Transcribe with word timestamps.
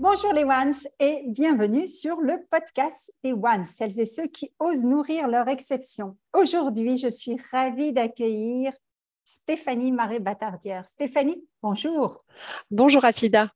Bonjour 0.00 0.32
les 0.32 0.44
Ones 0.44 0.72
et 0.98 1.24
bienvenue 1.26 1.86
sur 1.86 2.22
le 2.22 2.42
podcast 2.50 3.12
des 3.22 3.34
Ones, 3.34 3.66
celles 3.66 4.00
et 4.00 4.06
ceux 4.06 4.28
qui 4.28 4.50
osent 4.58 4.82
nourrir 4.82 5.28
leur 5.28 5.46
exception. 5.48 6.16
Aujourd'hui, 6.34 6.96
je 6.96 7.08
suis 7.08 7.36
ravie 7.52 7.92
d'accueillir 7.92 8.72
Stéphanie 9.24 9.92
Marais-Batardière. 9.92 10.88
Stéphanie, 10.88 11.46
bonjour. 11.62 12.24
Bonjour 12.70 13.04
Afida. 13.04 13.52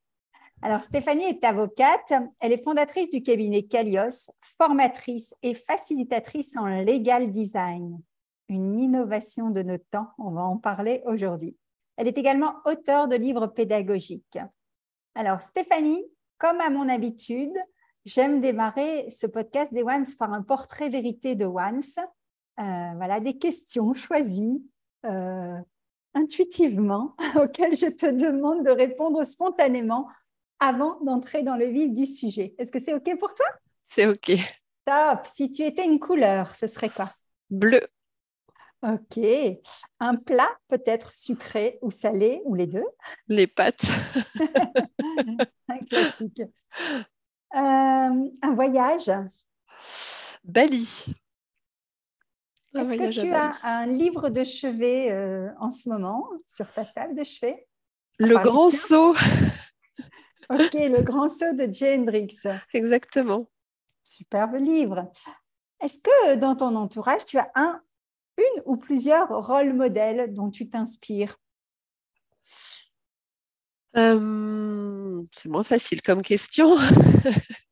Alors 0.60 0.82
Stéphanie 0.82 1.24
est 1.24 1.42
avocate, 1.44 2.12
elle 2.40 2.52
est 2.52 2.62
fondatrice 2.62 3.08
du 3.08 3.22
cabinet 3.22 3.62
Calios, 3.62 4.30
formatrice 4.58 5.34
et 5.42 5.54
facilitatrice 5.54 6.58
en 6.58 6.66
legal 6.66 7.32
design. 7.32 7.98
Une 8.50 8.78
innovation 8.78 9.48
de 9.48 9.62
notre 9.62 9.88
temps, 9.90 10.10
on 10.18 10.32
va 10.32 10.42
en 10.42 10.58
parler 10.58 11.00
aujourd'hui. 11.06 11.56
Elle 11.96 12.06
est 12.06 12.18
également 12.18 12.56
auteure 12.66 13.08
de 13.08 13.16
livres 13.16 13.46
pédagogiques. 13.46 14.38
Alors 15.14 15.40
Stéphanie, 15.40 16.04
comme 16.38 16.60
à 16.60 16.70
mon 16.70 16.88
habitude, 16.88 17.56
j'aime 18.04 18.40
démarrer 18.40 19.08
ce 19.10 19.26
podcast 19.26 19.72
des 19.72 19.82
Ones 19.82 20.06
par 20.18 20.32
un 20.32 20.42
portrait 20.42 20.88
vérité 20.88 21.34
de 21.34 21.44
Ones. 21.44 21.82
Euh, 22.60 22.92
voilà, 22.96 23.20
des 23.20 23.38
questions 23.38 23.94
choisies 23.94 24.64
euh, 25.04 25.58
intuitivement 26.14 27.16
auxquelles 27.36 27.76
je 27.76 27.86
te 27.86 28.06
demande 28.06 28.64
de 28.64 28.70
répondre 28.70 29.24
spontanément 29.24 30.08
avant 30.60 30.98
d'entrer 31.00 31.42
dans 31.42 31.56
le 31.56 31.66
vif 31.66 31.92
du 31.92 32.06
sujet. 32.06 32.54
Est-ce 32.58 32.72
que 32.72 32.78
c'est 32.78 32.94
OK 32.94 33.18
pour 33.18 33.34
toi? 33.34 33.46
C'est 33.86 34.06
OK. 34.06 34.32
Top. 34.84 35.26
Si 35.34 35.50
tu 35.50 35.62
étais 35.62 35.84
une 35.84 35.98
couleur, 35.98 36.54
ce 36.54 36.66
serait 36.66 36.90
quoi? 36.90 37.10
Bleu. 37.50 37.80
Ok. 38.84 39.18
Un 39.98 40.14
plat 40.16 40.50
peut-être 40.68 41.14
sucré 41.14 41.78
ou 41.80 41.90
salé 41.90 42.42
ou 42.44 42.54
les 42.54 42.66
deux? 42.66 42.84
Les 43.28 43.46
pâtes. 43.46 43.86
un 45.68 45.78
classique. 45.88 46.42
Euh, 46.42 47.58
un 48.42 48.54
voyage? 48.54 49.10
Bali. 50.44 51.06
Est-ce 52.74 52.90
que 52.90 53.20
tu 53.22 53.32
as 53.32 53.52
un 53.64 53.86
livre 53.86 54.28
de 54.28 54.44
chevet 54.44 55.10
euh, 55.12 55.48
en 55.60 55.70
ce 55.70 55.88
moment 55.88 56.28
sur 56.46 56.70
ta 56.70 56.84
table 56.84 57.14
de 57.14 57.24
chevet? 57.24 57.66
Le 58.18 58.36
grand 58.36 58.70
saut. 58.70 59.14
ok, 60.50 60.74
le 60.74 61.02
grand 61.02 61.28
saut 61.28 61.54
de 61.54 61.72
Jay 61.72 61.96
Hendrix. 61.96 62.42
Exactement. 62.74 63.48
Superbe 64.02 64.56
livre. 64.56 65.10
Est-ce 65.80 66.00
que 66.00 66.34
dans 66.34 66.56
ton 66.56 66.76
entourage, 66.76 67.24
tu 67.24 67.38
as 67.38 67.50
un 67.54 67.80
une 68.36 68.62
ou 68.64 68.76
plusieurs 68.76 69.28
rôles 69.28 69.72
modèles 69.72 70.32
dont 70.34 70.50
tu 70.50 70.68
t'inspires? 70.68 71.36
Euh, 73.96 75.22
C'est 75.30 75.48
moins 75.48 75.64
facile 75.64 76.02
comme 76.02 76.22
question. 76.22 76.76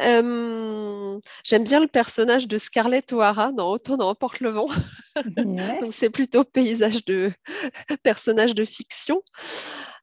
Euh, 0.00 1.18
j'aime 1.42 1.64
bien 1.64 1.80
le 1.80 1.86
personnage 1.86 2.48
de 2.48 2.58
Scarlett 2.58 3.12
O'Hara 3.14 3.52
dans 3.52 3.70
Autant 3.70 3.96
n'emporte 3.96 4.40
le 4.40 4.50
vent. 4.50 4.68
Donc 5.36 5.92
c'est 5.92 6.10
plutôt 6.10 6.44
paysage 6.44 7.04
de 7.06 7.32
personnage 8.02 8.54
de 8.54 8.66
fiction. 8.66 9.22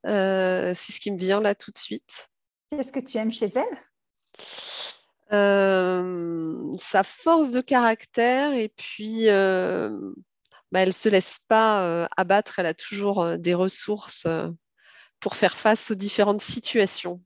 Euh, 0.08 0.74
c'est 0.76 0.92
ce 0.92 1.00
qui 1.00 1.12
me 1.12 1.18
vient 1.18 1.42
là 1.42 1.56
tout 1.56 1.72
de 1.72 1.78
suite. 1.78 2.30
Qu'est-ce 2.70 2.92
que 2.92 3.00
tu 3.00 3.18
aimes 3.18 3.32
chez 3.32 3.52
elle? 3.56 3.78
Sa 5.30 7.04
force 7.04 7.52
de 7.52 7.62
caractère 7.62 8.54
et 8.54 8.70
puis 8.70 9.26
bah, 9.28 10.82
elle 10.82 10.90
ne 10.90 10.92
se 10.92 11.10
laisse 11.10 11.40
pas 11.48 12.08
abattre, 12.18 12.60
elle 12.60 12.68
a 12.68 12.74
toujours 12.74 13.38
des 13.38 13.54
ressources 13.54 14.28
pour 15.20 15.36
faire 15.36 15.58
face 15.58 15.92
aux 15.92 15.96
différentes 15.96 16.42
situations. 16.42 17.22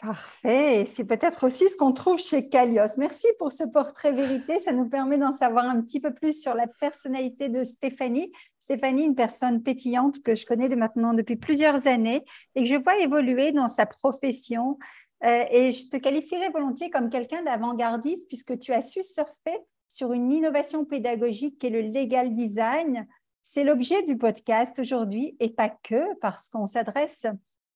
Parfait. 0.00 0.86
C'est 0.86 1.04
peut-être 1.04 1.44
aussi 1.46 1.68
ce 1.68 1.76
qu'on 1.76 1.92
trouve 1.92 2.18
chez 2.18 2.48
Calios. 2.48 2.96
Merci 2.96 3.26
pour 3.38 3.52
ce 3.52 3.64
portrait 3.64 4.12
vérité. 4.12 4.58
Ça 4.58 4.72
nous 4.72 4.88
permet 4.88 5.18
d'en 5.18 5.32
savoir 5.32 5.66
un 5.66 5.82
petit 5.82 6.00
peu 6.00 6.14
plus 6.14 6.40
sur 6.40 6.54
la 6.54 6.66
personnalité 6.66 7.50
de 7.50 7.64
Stéphanie. 7.64 8.32
Stéphanie, 8.58 9.04
une 9.04 9.14
personne 9.14 9.62
pétillante 9.62 10.22
que 10.22 10.34
je 10.34 10.46
connais 10.46 10.70
de 10.70 10.74
maintenant 10.74 11.12
depuis 11.12 11.36
plusieurs 11.36 11.86
années 11.86 12.24
et 12.54 12.62
que 12.62 12.68
je 12.68 12.76
vois 12.76 12.98
évoluer 12.98 13.52
dans 13.52 13.68
sa 13.68 13.84
profession, 13.84 14.78
euh, 15.24 15.44
et 15.50 15.72
je 15.72 15.88
te 15.88 15.96
qualifierais 15.96 16.48
volontiers 16.48 16.90
comme 16.90 17.10
quelqu'un 17.10 17.42
d'avant-gardiste 17.42 18.26
puisque 18.28 18.58
tu 18.58 18.72
as 18.72 18.80
su 18.80 19.02
surfer 19.02 19.58
sur 19.88 20.12
une 20.12 20.32
innovation 20.32 20.84
pédagogique 20.84 21.58
qui 21.58 21.66
est 21.66 21.70
le 21.70 21.82
legal 21.82 22.32
design. 22.32 23.06
C'est 23.42 23.64
l'objet 23.64 24.02
du 24.02 24.16
podcast 24.16 24.78
aujourd'hui 24.78 25.36
et 25.40 25.50
pas 25.50 25.68
que 25.68 26.14
parce 26.20 26.48
qu'on 26.48 26.66
s'adresse 26.66 27.26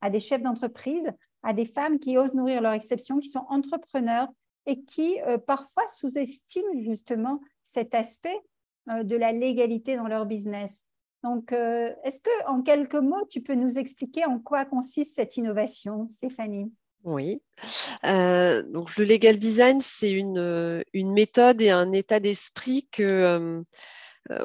à 0.00 0.10
des 0.10 0.20
chefs 0.20 0.42
d'entreprise, 0.42 1.10
à 1.42 1.52
des 1.52 1.64
femmes 1.64 1.98
qui 1.98 2.16
osent 2.16 2.34
nourrir 2.34 2.62
leur 2.62 2.72
exception, 2.72 3.18
qui 3.18 3.28
sont 3.28 3.44
entrepreneurs 3.48 4.28
et 4.66 4.82
qui 4.82 5.20
euh, 5.22 5.36
parfois 5.36 5.86
sous-estiment 5.88 6.80
justement 6.80 7.40
cet 7.62 7.94
aspect 7.94 8.40
euh, 8.88 9.02
de 9.02 9.16
la 9.16 9.32
légalité 9.32 9.96
dans 9.96 10.08
leur 10.08 10.24
business. 10.24 10.82
Donc, 11.22 11.52
est-ce 11.52 12.20
que 12.20 12.46
en 12.46 12.60
quelques 12.60 12.96
mots, 12.96 13.24
tu 13.30 13.40
peux 13.40 13.54
nous 13.54 13.78
expliquer 13.78 14.26
en 14.26 14.38
quoi 14.38 14.66
consiste 14.66 15.16
cette 15.16 15.38
innovation, 15.38 16.06
Stéphanie? 16.06 16.70
Oui. 17.04 17.42
Euh, 18.04 18.62
donc 18.62 18.96
le 18.96 19.04
legal 19.04 19.38
design, 19.38 19.80
c'est 19.82 20.12
une, 20.12 20.38
euh, 20.38 20.82
une, 20.92 21.12
méthode 21.12 21.60
et 21.60 21.70
un 21.70 21.92
état 21.92 22.20
d'esprit 22.20 22.88
que, 22.90 23.62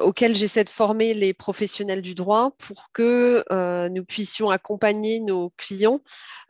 auquel 0.00 0.34
j'essaie 0.34 0.64
de 0.64 0.68
former 0.68 1.14
les 1.14 1.32
professionnels 1.32 2.02
du 2.02 2.14
droit 2.14 2.52
pour 2.58 2.92
que 2.92 3.44
nous 3.88 4.04
puissions 4.04 4.50
accompagner 4.50 5.20
nos 5.20 5.50
clients 5.56 6.00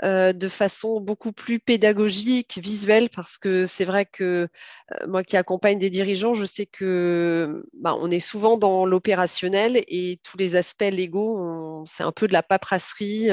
de 0.02 0.48
façon 0.48 1.00
beaucoup 1.00 1.32
plus 1.32 1.60
pédagogique, 1.60 2.58
visuelle, 2.62 3.08
parce 3.10 3.38
que 3.38 3.66
c'est 3.66 3.84
vrai 3.84 4.06
que 4.06 4.48
moi 5.06 5.22
qui 5.22 5.36
accompagne 5.36 5.78
des 5.78 5.90
dirigeants, 5.90 6.34
je 6.34 6.44
sais 6.44 6.66
que 6.66 7.62
bah, 7.74 7.94
on 7.98 8.10
est 8.10 8.20
souvent 8.20 8.56
dans 8.56 8.84
l'opérationnel 8.84 9.82
et 9.86 10.18
tous 10.22 10.36
les 10.36 10.56
aspects 10.56 10.82
légaux, 10.82 11.84
c'est 11.86 12.02
un 12.02 12.12
peu 12.12 12.26
de 12.26 12.32
la 12.32 12.42
paperasserie 12.42 13.30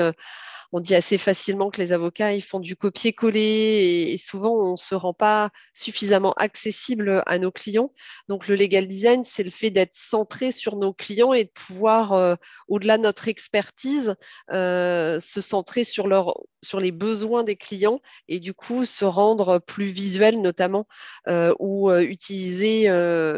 on 0.71 0.79
dit 0.79 0.95
assez 0.95 1.17
facilement 1.17 1.69
que 1.69 1.81
les 1.81 1.91
avocats 1.91 2.33
ils 2.33 2.41
font 2.43 2.59
du 2.59 2.75
copier-coller 2.75 4.09
et, 4.11 4.17
souvent 4.17 4.51
on 4.51 4.71
ne 4.71 4.77
se 4.77 4.95
rend 4.95 5.13
pas 5.13 5.49
suffisamment 5.73 6.33
accessible 6.33 7.23
à 7.25 7.39
nos 7.39 7.51
clients. 7.51 7.91
Donc 8.27 8.47
le 8.47 8.55
legal 8.55 8.87
design, 8.87 9.23
c'est 9.23 9.43
le 9.43 9.51
fait 9.51 9.69
d'être 9.69 9.86
centré 9.95 10.51
sur 10.51 10.75
nos 10.75 10.93
clients 10.93 11.33
et 11.33 11.45
de 11.45 11.49
pouvoir, 11.49 12.13
euh, 12.13 12.35
au-delà 12.67 12.97
de 12.97 13.03
notre 13.03 13.27
expertise, 13.27 14.15
euh, 14.51 15.19
se 15.19 15.41
centrer 15.41 15.83
sur, 15.83 16.07
leur, 16.07 16.33
sur 16.61 16.79
les 16.79 16.91
besoins 16.91 17.43
des 17.43 17.55
clients 17.55 17.99
et 18.27 18.39
du 18.39 18.53
coup 18.53 18.85
se 18.85 19.05
rendre 19.05 19.59
plus 19.59 19.87
visuel 19.87 20.41
notamment 20.41 20.87
euh, 21.27 21.53
ou 21.59 21.91
utiliser 21.91 22.87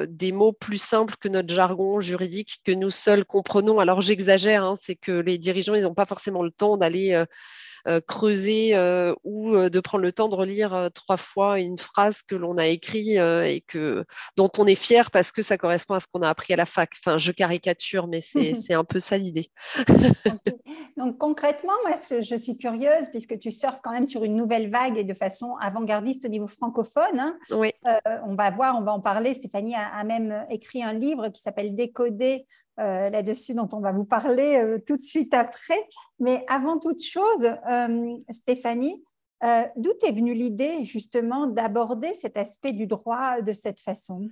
des 0.07 0.31
mots 0.31 0.54
plus 0.54 0.78
simples 0.81 1.16
que 1.19 1.28
notre 1.28 1.54
jargon 1.54 2.01
juridique 2.01 2.62
que 2.63 2.72
nous 2.72 2.92
seuls 2.92 3.25
comprenons. 3.25 3.80
Alors 3.80 4.02
j'exagère, 4.02 4.63
hein, 4.63 4.74
c'est 4.80 4.95
que 4.95 5.12
les 5.12 5.38
dirigeants, 5.38 5.75
ils 5.75 5.84
n'ont 5.84 5.94
pas 5.94 6.06
forcément 6.06 6.44
le 6.44 6.52
temps 6.52 6.78
d'aller 6.78 7.24
creuser 8.08 8.76
ou 9.24 9.70
de 9.70 9.80
prendre 9.80 10.04
le 10.04 10.12
temps 10.12 10.30
de 10.30 10.36
relire 10.36 10.90
trois 10.94 11.18
fois 11.18 11.60
une 11.60 11.78
phrase 11.78 12.22
que 12.22 12.36
l'on 12.36 12.58
a 12.58 12.68
écrite 12.68 13.18
et 13.18 13.64
que, 13.68 14.06
dont 14.38 14.50
on 14.58 14.66
est 14.66 14.76
fier 14.76 15.12
parce 15.12 15.31
que 15.31 15.42
ça 15.42 15.58
correspond 15.58 15.96
à 15.96 16.00
ce 16.00 16.08
qu'on 16.08 16.22
a 16.22 16.30
appris 16.30 16.54
à 16.54 16.58
la 16.58 16.66
fac. 16.66 16.92
Enfin, 17.00 17.18
je 17.18 17.31
caricature, 17.31 18.08
mais 18.08 18.22
c'est 18.22 18.74
un 18.74 18.84
peu 18.84 19.00
ça 19.00 19.18
l'idée. 19.18 19.48
Donc 20.98 21.18
concrètement, 21.18 21.74
moi, 21.86 21.96
je 21.96 22.36
suis 22.36 22.58
curieuse 22.58 23.10
puisque 23.10 23.40
tu 23.40 23.52
surfes 23.52 23.80
quand 23.84 23.92
même 23.92 24.08
sur 24.08 24.24
une 24.24 24.36
nouvelle 24.36 24.70
vague 24.70 24.98
et 24.98 25.04
de 25.04 25.14
façon 25.14 25.56
avant-gardiste 25.62 26.26
au 26.26 26.30
niveau 26.30 26.48
francophone. 26.48 27.20
Hein. 27.20 27.38
Oui. 27.52 27.72
on 28.26 28.36
va 28.36 28.50
voir, 28.50 28.78
on 28.78 28.81
va 28.81 28.92
en 28.92 29.00
parler. 29.00 29.34
Stéphanie 29.34 29.76
a, 29.76 30.04
même 30.04 30.46
écrit 30.50 30.84
un 30.84 30.94
livre 30.94 31.30
qui 31.30 31.42
s'appelle 31.42 31.76
Décoder 31.76 32.46
euh, 32.80 33.10
là-dessus, 33.10 33.54
dont 33.54 33.70
on 33.74 33.80
va 33.80 33.92
vous 33.92 34.06
parler 34.06 34.56
euh, 34.56 34.80
tout 34.80 34.96
de 34.96 35.02
suite 35.02 35.34
après. 35.34 35.88
Mais 36.20 36.46
avant 36.48 36.80
toute 36.80 37.04
chose, 37.04 37.52
euh, 37.70 38.18
Stéphanie, 38.30 39.04
d'où 39.78 39.92
est 40.06 40.12
venue 40.12 40.34
l'idée 40.34 40.84
justement 40.84 41.48
d'aborder 41.48 42.14
cet 42.14 42.38
aspect 42.38 42.74
du 42.74 42.88
droit 42.88 43.42
de 43.42 43.54
cette 43.54 43.80
façon? 43.80 44.30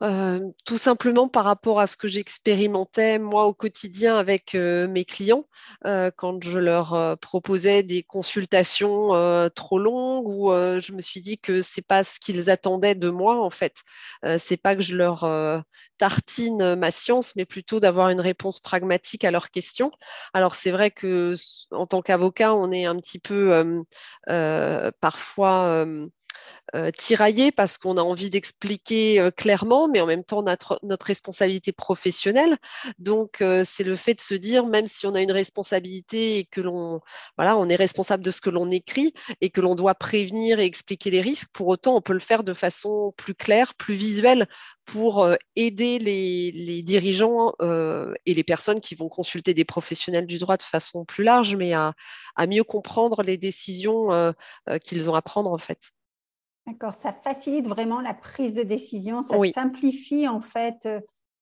Tout 0.00 0.78
simplement 0.78 1.28
par 1.28 1.44
rapport 1.44 1.80
à 1.80 1.88
ce 1.88 1.96
que 1.96 2.06
j'expérimentais 2.06 3.18
moi 3.18 3.46
au 3.46 3.52
quotidien 3.54 4.16
avec 4.16 4.54
mes 4.54 5.04
clients 5.04 5.44
euh, 5.86 6.12
quand 6.14 6.42
je 6.44 6.58
leur 6.58 7.18
proposais 7.18 7.82
des 7.82 8.04
consultations 8.04 9.10
trop 9.54 9.78
longues 9.78 10.28
ou 10.28 10.50
je 10.52 10.92
me 10.92 11.00
suis 11.00 11.20
dit 11.20 11.38
que 11.38 11.62
c'est 11.62 11.82
pas 11.82 12.04
ce 12.04 12.20
qu'ils 12.20 12.48
attendaient 12.48 12.94
de 12.94 13.10
moi 13.10 13.42
en 13.42 13.50
fait. 13.50 13.82
C'est 14.38 14.56
pas 14.56 14.76
que 14.76 14.82
je 14.82 14.94
leur 14.94 15.64
tartine 15.98 16.76
ma 16.76 16.90
science 16.92 17.34
mais 17.34 17.44
plutôt 17.44 17.80
d'avoir 17.80 18.10
une 18.10 18.20
réponse 18.20 18.60
pragmatique 18.60 19.24
à 19.24 19.32
leurs 19.32 19.50
questions. 19.50 19.90
Alors 20.32 20.54
c'est 20.54 20.70
vrai 20.70 20.92
que 20.92 21.34
en 21.72 21.86
tant 21.86 22.02
qu'avocat 22.02 22.54
on 22.54 22.70
est 22.70 22.84
un 22.84 22.96
petit 22.96 23.18
peu 23.18 23.84
parfois 25.00 25.86
euh, 26.74 26.90
tiraillé 26.90 27.50
parce 27.50 27.78
qu'on 27.78 27.96
a 27.96 28.02
envie 28.02 28.28
d'expliquer 28.28 29.20
euh, 29.20 29.30
clairement, 29.30 29.88
mais 29.88 30.02
en 30.02 30.06
même 30.06 30.22
temps 30.22 30.42
notre, 30.42 30.78
responsabilité 31.02 31.72
professionnelle. 31.72 32.58
Donc 32.98 33.40
euh, 33.40 33.62
c'est 33.64 33.84
le 33.84 33.96
fait 33.96 34.14
de 34.14 34.20
se 34.20 34.34
dire, 34.34 34.66
même 34.66 34.86
si 34.86 35.06
on 35.06 35.14
a 35.14 35.22
une 35.22 35.32
responsabilité 35.32 36.36
et 36.36 36.44
que 36.44 36.60
l'on 36.60 37.00
voilà, 37.38 37.56
on 37.56 37.70
est 37.70 37.76
responsable 37.76 38.22
de 38.22 38.30
ce 38.30 38.42
que 38.42 38.50
l'on 38.50 38.68
écrit 38.70 39.14
et 39.40 39.48
que 39.48 39.62
l'on 39.62 39.76
doit 39.76 39.94
prévenir 39.94 40.58
et 40.60 40.66
expliquer 40.66 41.10
les 41.10 41.22
risques, 41.22 41.48
pour 41.54 41.68
autant 41.68 41.96
on 41.96 42.02
peut 42.02 42.12
le 42.12 42.18
faire 42.18 42.44
de 42.44 42.52
façon 42.52 43.14
plus 43.16 43.34
claire, 43.34 43.74
plus 43.74 43.94
visuelle 43.94 44.46
pour 44.84 45.26
aider 45.56 45.98
les, 45.98 46.82
dirigeants 46.82 47.52
et 47.60 48.34
les 48.34 48.44
personnes 48.44 48.80
qui 48.80 48.94
vont 48.94 49.08
consulter 49.08 49.54
des 49.54 49.64
professionnels 49.64 50.26
du 50.26 50.38
droit 50.38 50.56
de 50.56 50.62
façon 50.62 51.04
plus 51.04 51.24
large, 51.24 51.56
mais 51.56 51.74
à 51.74 51.94
mieux 52.48 52.64
comprendre 52.64 53.22
les 53.22 53.36
décisions 53.36 54.34
qu'ils 54.82 55.10
ont 55.10 55.14
à 55.14 55.22
prendre 55.22 55.52
en 55.52 55.58
fait. 55.58 55.92
D'accord, 56.68 56.94
ça 56.94 57.12
facilite 57.12 57.66
vraiment 57.66 58.02
la 58.02 58.12
prise 58.12 58.52
de 58.52 58.62
décision, 58.62 59.22
ça 59.22 59.36
simplifie 59.54 60.28
en 60.28 60.42
fait 60.42 60.84
euh, 60.84 61.00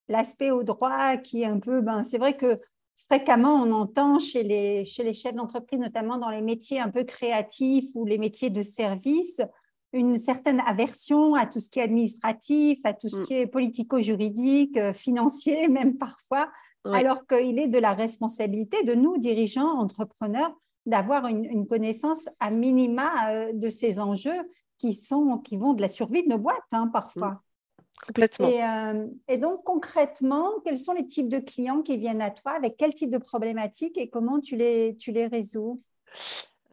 l'aspect 0.08 0.52
au 0.52 0.62
droit 0.62 1.16
qui 1.16 1.42
est 1.42 1.46
un 1.46 1.58
peu, 1.58 1.80
ben, 1.80 2.04
c'est 2.04 2.18
vrai 2.18 2.36
que 2.36 2.60
fréquemment 2.94 3.54
on 3.56 3.72
entend 3.72 4.20
chez 4.20 4.44
les, 4.44 4.84
chez 4.84 5.02
les 5.02 5.12
chefs 5.12 5.34
d'entreprise, 5.34 5.80
notamment 5.80 6.16
dans 6.16 6.30
les 6.30 6.42
métiers 6.42 6.78
un 6.78 6.90
peu 6.90 7.02
créatifs 7.02 7.86
ou 7.96 8.06
les 8.06 8.18
métiers 8.18 8.50
de 8.50 8.62
service, 8.62 9.40
une 9.92 10.16
certaine 10.16 10.60
aversion 10.60 11.34
à 11.34 11.44
tout 11.46 11.58
ce 11.58 11.70
qui 11.70 11.80
est 11.80 11.84
administratif, 11.84 12.78
à 12.84 12.92
tout 12.92 13.08
ce 13.08 13.22
mm. 13.22 13.26
qui 13.26 13.34
est 13.34 13.46
politico-juridique, 13.48 14.76
euh, 14.76 14.92
financier 14.92 15.66
même 15.68 15.98
parfois, 15.98 16.48
alors 16.84 17.26
qu'il 17.26 17.58
est 17.58 17.66
de 17.66 17.80
la 17.80 17.94
responsabilité 17.94 18.84
de 18.84 18.94
nous, 18.94 19.18
dirigeants, 19.18 19.76
entrepreneurs, 19.80 20.54
d'avoir 20.84 21.26
une, 21.26 21.44
une, 21.44 21.66
connaissance 21.66 22.28
à 22.38 22.52
minima 22.52 23.32
euh, 23.32 23.52
de 23.52 23.68
ces 23.68 23.98
enjeux 23.98 24.40
qui, 24.78 24.94
sont, 24.94 25.38
qui 25.38 25.56
vont 25.56 25.74
de 25.74 25.80
la 25.82 25.88
survie 25.88 26.22
de 26.22 26.28
nos 26.28 26.38
boîtes 26.38 26.72
hein, 26.72 26.88
parfois. 26.92 27.30
Mm. 27.30 27.40
Complètement. 28.04 28.48
Euh, 28.48 29.06
et, 29.28 29.38
donc, 29.38 29.64
concrètement, 29.64 30.50
quels 30.64 30.78
sont 30.78 30.92
les 30.92 31.06
types 31.06 31.28
de 31.28 31.38
clients 31.38 31.82
qui 31.82 31.96
viennent 31.96 32.20
à 32.20 32.30
toi? 32.30 32.52
Avec 32.52 32.76
quel 32.76 32.92
type 32.92 33.10
de 33.10 33.18
problématiques 33.18 33.96
et 33.96 34.10
comment 34.10 34.40
tu 34.40 34.56
les, 34.56 34.96
tu 34.98 35.12
les 35.12 35.26
résous? 35.26 35.82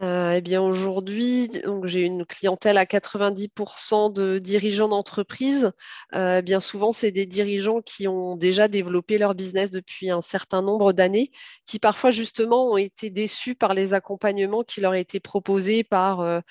Euh, 0.02 0.34
eh 0.34 0.42
bien 0.42 0.62
aujourd'hui, 0.62 1.50
j'ai 1.84 2.02
une 2.02 2.26
clientèle 2.26 2.78
à 2.78 2.84
90% 2.84 4.12
de 4.12 4.38
dirigeants 4.40 4.90
d'entreprise. 4.90 5.72
Euh, 6.14 6.42
bien 6.42 6.60
souvent, 6.60 6.92
c'est 6.92 7.12
des 7.12 7.26
dirigeants 7.26 7.82
qui 7.82 8.08
ont 8.08 8.36
déjà 8.36 8.68
développé 8.68 9.18
leur 9.18 9.34
business 9.34 9.70
depuis 9.70 10.10
un 10.10 10.22
certain 10.22 10.62
nombre 10.62 10.92
d'années, 10.92 11.32
qui 11.66 11.80
parfois 11.80 12.12
justement 12.12 12.72
ont 12.72 12.78
été 12.78 13.12
déçus 13.12 13.56
par 13.56 13.74
les 13.74 13.94
accompagnements 13.94 14.64
qui 14.64 14.82
leur 14.82 14.96
étaient 14.96 15.22
proposés 15.22 15.86
par 15.86 16.42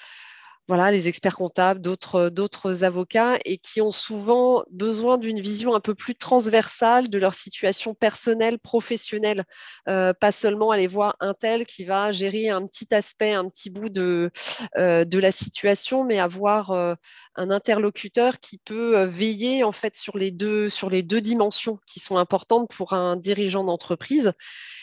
voilà, 0.68 0.92
les 0.92 1.08
experts 1.08 1.36
comptables, 1.36 1.80
d'autres, 1.80 2.28
d'autres 2.28 2.84
avocats, 2.84 3.36
et 3.44 3.58
qui 3.58 3.80
ont 3.80 3.90
souvent 3.90 4.62
besoin 4.70 5.18
d'une 5.18 5.40
vision 5.40 5.74
un 5.74 5.80
peu 5.80 5.94
plus 5.94 6.14
transversale 6.14 7.10
de 7.10 7.18
leur 7.18 7.34
situation 7.34 7.94
personnelle, 7.94 8.60
professionnelle. 8.60 9.44
Euh, 9.88 10.12
pas 10.14 10.30
seulement 10.30 10.70
aller 10.70 10.86
voir 10.86 11.16
un 11.18 11.34
tel 11.34 11.66
qui 11.66 11.84
va 11.84 12.12
gérer 12.12 12.48
un 12.48 12.64
petit 12.66 12.94
aspect, 12.94 13.32
un 13.32 13.48
petit 13.48 13.70
bout 13.70 13.88
de, 13.88 14.30
euh, 14.76 15.04
de 15.04 15.18
la 15.18 15.32
situation, 15.32 16.04
mais 16.04 16.20
avoir 16.20 16.70
euh, 16.70 16.94
un 17.34 17.50
interlocuteur 17.50 18.38
qui 18.38 18.58
peut 18.58 19.02
veiller 19.02 19.64
en 19.64 19.72
fait 19.72 19.96
sur 19.96 20.16
les 20.16 20.30
deux, 20.30 20.70
sur 20.70 20.90
les 20.90 21.02
deux 21.02 21.20
dimensions 21.20 21.80
qui 21.86 21.98
sont 21.98 22.18
importantes 22.18 22.70
pour 22.70 22.92
un 22.92 23.16
dirigeant 23.16 23.64
d'entreprise. 23.64 24.32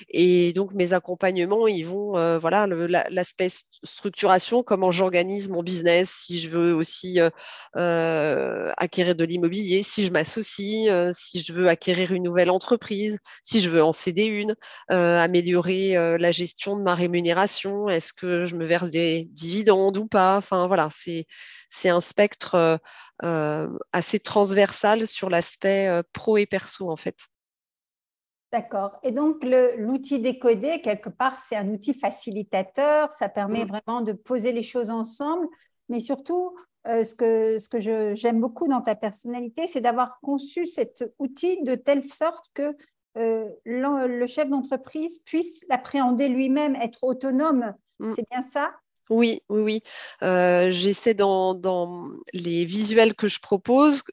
Et 0.10 0.52
donc 0.54 0.74
mes 0.74 0.92
accompagnements, 0.94 1.68
ils 1.68 1.84
vont, 1.84 2.38
voilà, 2.40 2.68
l'aspect 2.68 3.50
structuration, 3.84 4.64
comment 4.64 4.92
j'organise 4.92 5.50
mon 5.50 5.64
si 6.06 6.40
je 6.40 6.50
veux 6.50 6.74
aussi 6.74 7.20
euh, 7.20 7.30
euh, 7.78 8.72
acquérir 8.78 9.16
de 9.16 9.24
l'immobilier, 9.24 9.84
si 9.84 10.06
je 10.06 10.12
m'associe, 10.12 10.90
euh, 10.90 11.12
si 11.14 11.40
je 11.40 11.54
veux 11.54 11.68
acquérir 11.70 12.12
une 12.12 12.24
nouvelle 12.24 12.50
entreprise, 12.50 13.20
si 13.44 13.60
je 13.60 13.70
veux 13.70 13.84
en 13.84 13.94
céder 13.94 14.26
une, 14.26 14.56
améliorer 14.90 15.94
la 16.18 16.32
gestion 16.32 16.78
de 16.78 16.84
ma 16.84 16.96
rémunération, 16.96 17.90
est-ce 17.90 18.14
que 18.14 18.46
je 18.46 18.56
me 18.56 18.66
verse 18.66 18.90
des 18.90 19.26
dividendes 19.32 19.98
ou 19.98 20.08
pas? 20.08 20.38
Enfin 20.38 20.68
voilà, 20.68 20.90
c'est 20.92 21.26
c'est 21.70 21.90
un 21.90 22.02
spectre 22.02 22.80
assez 23.22 24.20
transversal 24.20 25.08
sur 25.08 25.30
l'aspect 25.30 26.02
pro 26.14 26.38
et 26.38 26.46
perso 26.46 26.90
en 26.90 26.96
fait. 26.98 27.18
D'accord. 28.52 29.00
Et 29.04 29.12
donc, 29.12 29.44
l'outil 29.78 30.20
décodé, 30.20 30.82
quelque 30.82 31.10
part, 31.10 31.38
c'est 31.40 31.56
un 31.56 31.68
outil 31.70 31.94
facilitateur. 31.94 33.12
Ça 33.12 33.30
permet 33.30 33.66
mm. 33.66 33.68
vraiment 33.68 34.02
de 34.02 34.14
poser 34.14 34.52
les 34.52 34.64
choses 34.64 34.90
ensemble. 34.90 35.48
Mais 35.88 36.00
surtout, 36.00 36.56
euh, 36.88 37.04
ce 37.04 37.14
que, 37.14 37.60
ce 37.60 37.70
que 37.70 37.80
j'aime 38.16 38.40
beaucoup 38.40 38.68
dans 38.68 38.82
ta 38.82 38.96
personnalité, 38.96 39.68
c'est 39.68 39.82
d'avoir 39.82 40.20
conçu 40.22 40.66
cet 40.66 41.04
outil 41.20 41.62
de 41.64 41.76
telle 41.76 42.04
sorte 42.04 42.46
que 42.54 42.76
euh, 43.18 43.46
le, 43.66 44.26
chef 44.26 44.50
d'entreprise 44.50 45.20
puisse 45.20 45.66
l'appréhender 45.70 46.28
lui-même, 46.28 46.76
être 46.76 47.04
autonome. 47.04 47.76
Mm. 48.00 48.14
C'est 48.16 48.26
bien 48.32 48.42
ça? 48.42 48.72
Oui, 49.12 49.42
oui, 49.50 49.62
oui. 49.62 49.84
Euh, 50.24 50.70
j'essaie 50.72 51.16
dans, 51.16 51.54
dans, 51.54 52.10
les 52.34 52.66
visuels 52.66 53.14
que 53.14 53.28
je 53.28 53.40
propose 53.40 54.04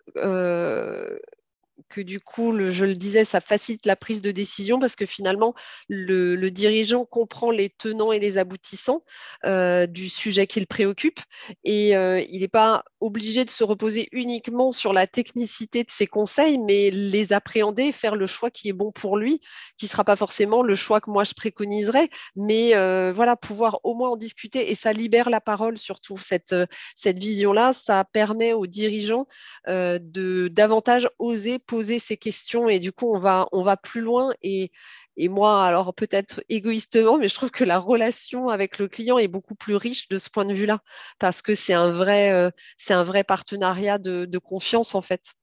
que 1.89 2.01
du 2.01 2.21
coup, 2.21 2.53
je 2.71 2.85
le 2.85 2.95
disais, 2.95 3.25
ça 3.25 3.41
facilite 3.41 3.87
la 3.87 3.97
prise 3.97 4.21
de 4.21 4.31
décision 4.31 4.79
parce 4.79 4.97
que 4.97 5.07
finalement, 5.07 5.55
le, 5.89 6.37
dirigeant 6.51 7.05
comprend 7.05 7.51
les 7.51 7.71
tenants 7.71 8.13
et 8.13 8.21
les 8.21 8.39
aboutissants 8.39 9.03
euh, 9.45 9.87
du 9.87 10.09
sujet 10.09 10.47
qu'il 10.47 10.67
préoccupe 10.67 11.21
et 11.65 11.97
euh, 11.97 12.23
il 12.31 12.41
n'est 12.41 12.49
pas 12.49 12.85
obligé 13.01 13.45
de 13.45 13.51
se 13.51 13.65
reposer 13.65 14.09
uniquement 14.13 14.73
sur 14.73 14.93
la 14.93 15.07
technicité 15.07 15.83
de 15.83 15.91
ses 15.91 16.07
conseils, 16.07 16.59
mais 16.59 16.91
les 16.91 17.33
appréhender, 17.33 17.93
faire 17.93 18.15
le 18.15 18.27
choix 18.27 18.51
qui 18.51 18.69
est 18.69 18.73
bon 18.73 18.93
pour 18.93 19.17
lui, 19.17 19.41
qui 19.77 19.87
ne 19.87 19.91
sera 19.91 20.05
pas 20.05 20.17
forcément 20.17 20.63
le 20.63 20.75
choix 20.77 21.01
que 21.01 21.11
moi 21.11 21.25
je 21.25 21.35
préconiserais, 21.35 22.09
mais 22.37 22.75
euh, 22.75 23.13
voilà, 23.15 23.37
pouvoir 23.37 23.81
au 23.85 23.95
moins 23.95 24.11
en 24.11 24.17
discuter 24.17 24.71
et 24.71 24.75
ça 24.75 24.93
libère 24.93 25.31
la 25.31 25.41
parole 25.41 25.79
surtout. 25.79 26.19
Cette, 26.19 26.55
cette 26.95 27.19
vision-là, 27.19 27.73
ça 27.73 28.05
permet 28.05 28.53
aux 28.53 28.67
dirigeants 28.67 29.27
de 29.67 30.49
davantage 30.49 31.09
oser 31.19 31.59
poser 31.67 31.99
ces 31.99 32.17
questions 32.17 32.69
et 32.69 32.79
du 32.79 32.93
coup, 32.93 33.15
on 33.15 33.19
va, 33.19 33.49
on 33.53 33.63
va 33.63 33.77
plus 33.77 34.01
loin 34.01 34.33
et, 34.43 34.71
et 35.17 35.29
moi, 35.29 35.65
alors 35.65 35.95
peut-être 35.95 36.45
égoïstement, 36.49 37.19
mais 37.19 37.29
je 37.29 37.35
trouve 37.35 37.51
que 37.51 37.65
la 37.65 37.79
relation 37.79 38.49
avec 38.49 38.79
le 38.79 38.87
client 38.87 39.19
est 39.19 39.29
beaucoup 39.29 39.55
plus 39.55 39.75
riche 39.75 40.09
de 40.09 40.19
ce 40.19 40.29
point 40.29 40.45
de 40.45 40.53
vue-là, 40.53 40.81
parce 41.19 41.41
que 41.41 41.55
c'est 41.55 41.73
un 41.73 41.91
vrai, 41.91 42.33
euh, 42.33 42.51
c'est 42.77 42.93
un 42.93 43.03
vrai 43.03 43.25
partenariat 43.25 43.99
de, 43.99 44.39
confiance 44.39 44.95
en 44.95 45.01
fait. 45.01 45.35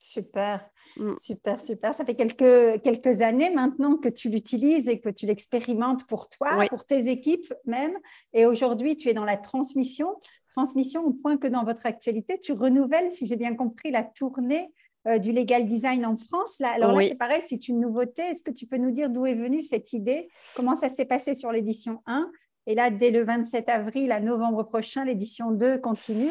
Super, 0.00 0.66
mm. 0.96 1.16
super, 1.20 1.60
super. 1.60 1.94
Ça 1.94 2.06
fait 2.06 2.14
quelques, 2.14 2.82
quelques 2.82 3.20
années 3.20 3.50
maintenant 3.50 3.96
que 3.96 4.08
tu 4.08 4.30
l'utilises 4.30 4.88
et 4.88 4.98
que 5.00 5.10
tu 5.10 5.26
l'expérimentes 5.26 6.06
pour 6.06 6.30
toi, 6.30 6.64
pour 6.70 6.86
tes 6.86 7.08
équipes 7.08 7.52
même. 7.66 7.96
Et 8.32 8.46
aujourd'hui, 8.46 8.96
tu 8.96 9.10
es 9.10 9.14
dans 9.14 9.26
la 9.26 9.36
transmission. 9.36 10.16
Transmission 10.54 11.04
au 11.04 11.12
point 11.12 11.36
que 11.36 11.46
dans 11.46 11.64
votre 11.64 11.84
actualité, 11.84 12.40
tu 12.40 12.52
renouvelles, 12.52 13.12
si 13.12 13.26
j'ai 13.26 13.36
bien 13.36 13.54
compris, 13.54 13.90
la 13.90 14.02
tournée 14.02 14.72
du 15.16 15.32
legal 15.32 15.64
design 15.64 16.04
en 16.04 16.16
France. 16.16 16.58
Là, 16.60 16.70
alors 16.70 16.92
là, 16.92 17.06
c'est 17.06 17.14
pareil, 17.14 17.40
c'est 17.40 17.68
une 17.68 17.80
nouveauté. 17.80 18.22
Est-ce 18.22 18.42
que 18.42 18.50
tu 18.50 18.66
peux 18.66 18.76
nous 18.76 18.90
dire 18.90 19.08
d'où 19.08 19.26
est 19.26 19.34
venue 19.34 19.62
cette 19.62 19.92
idée? 19.92 20.28
Comment 20.54 20.74
ça 20.74 20.88
s'est 20.88 21.06
passé 21.06 21.34
sur 21.34 21.50
l'édition 21.52 22.02
1 22.06 22.30
Et 22.66 22.74
là, 22.74 22.90
dès 22.90 23.10
le 23.10 23.24
27 23.24 23.68
avril 23.68 24.12
à 24.12 24.20
novembre 24.20 24.64
prochain, 24.64 25.04
l'édition 25.04 25.50
2 25.50 25.78
continue. 25.78 26.30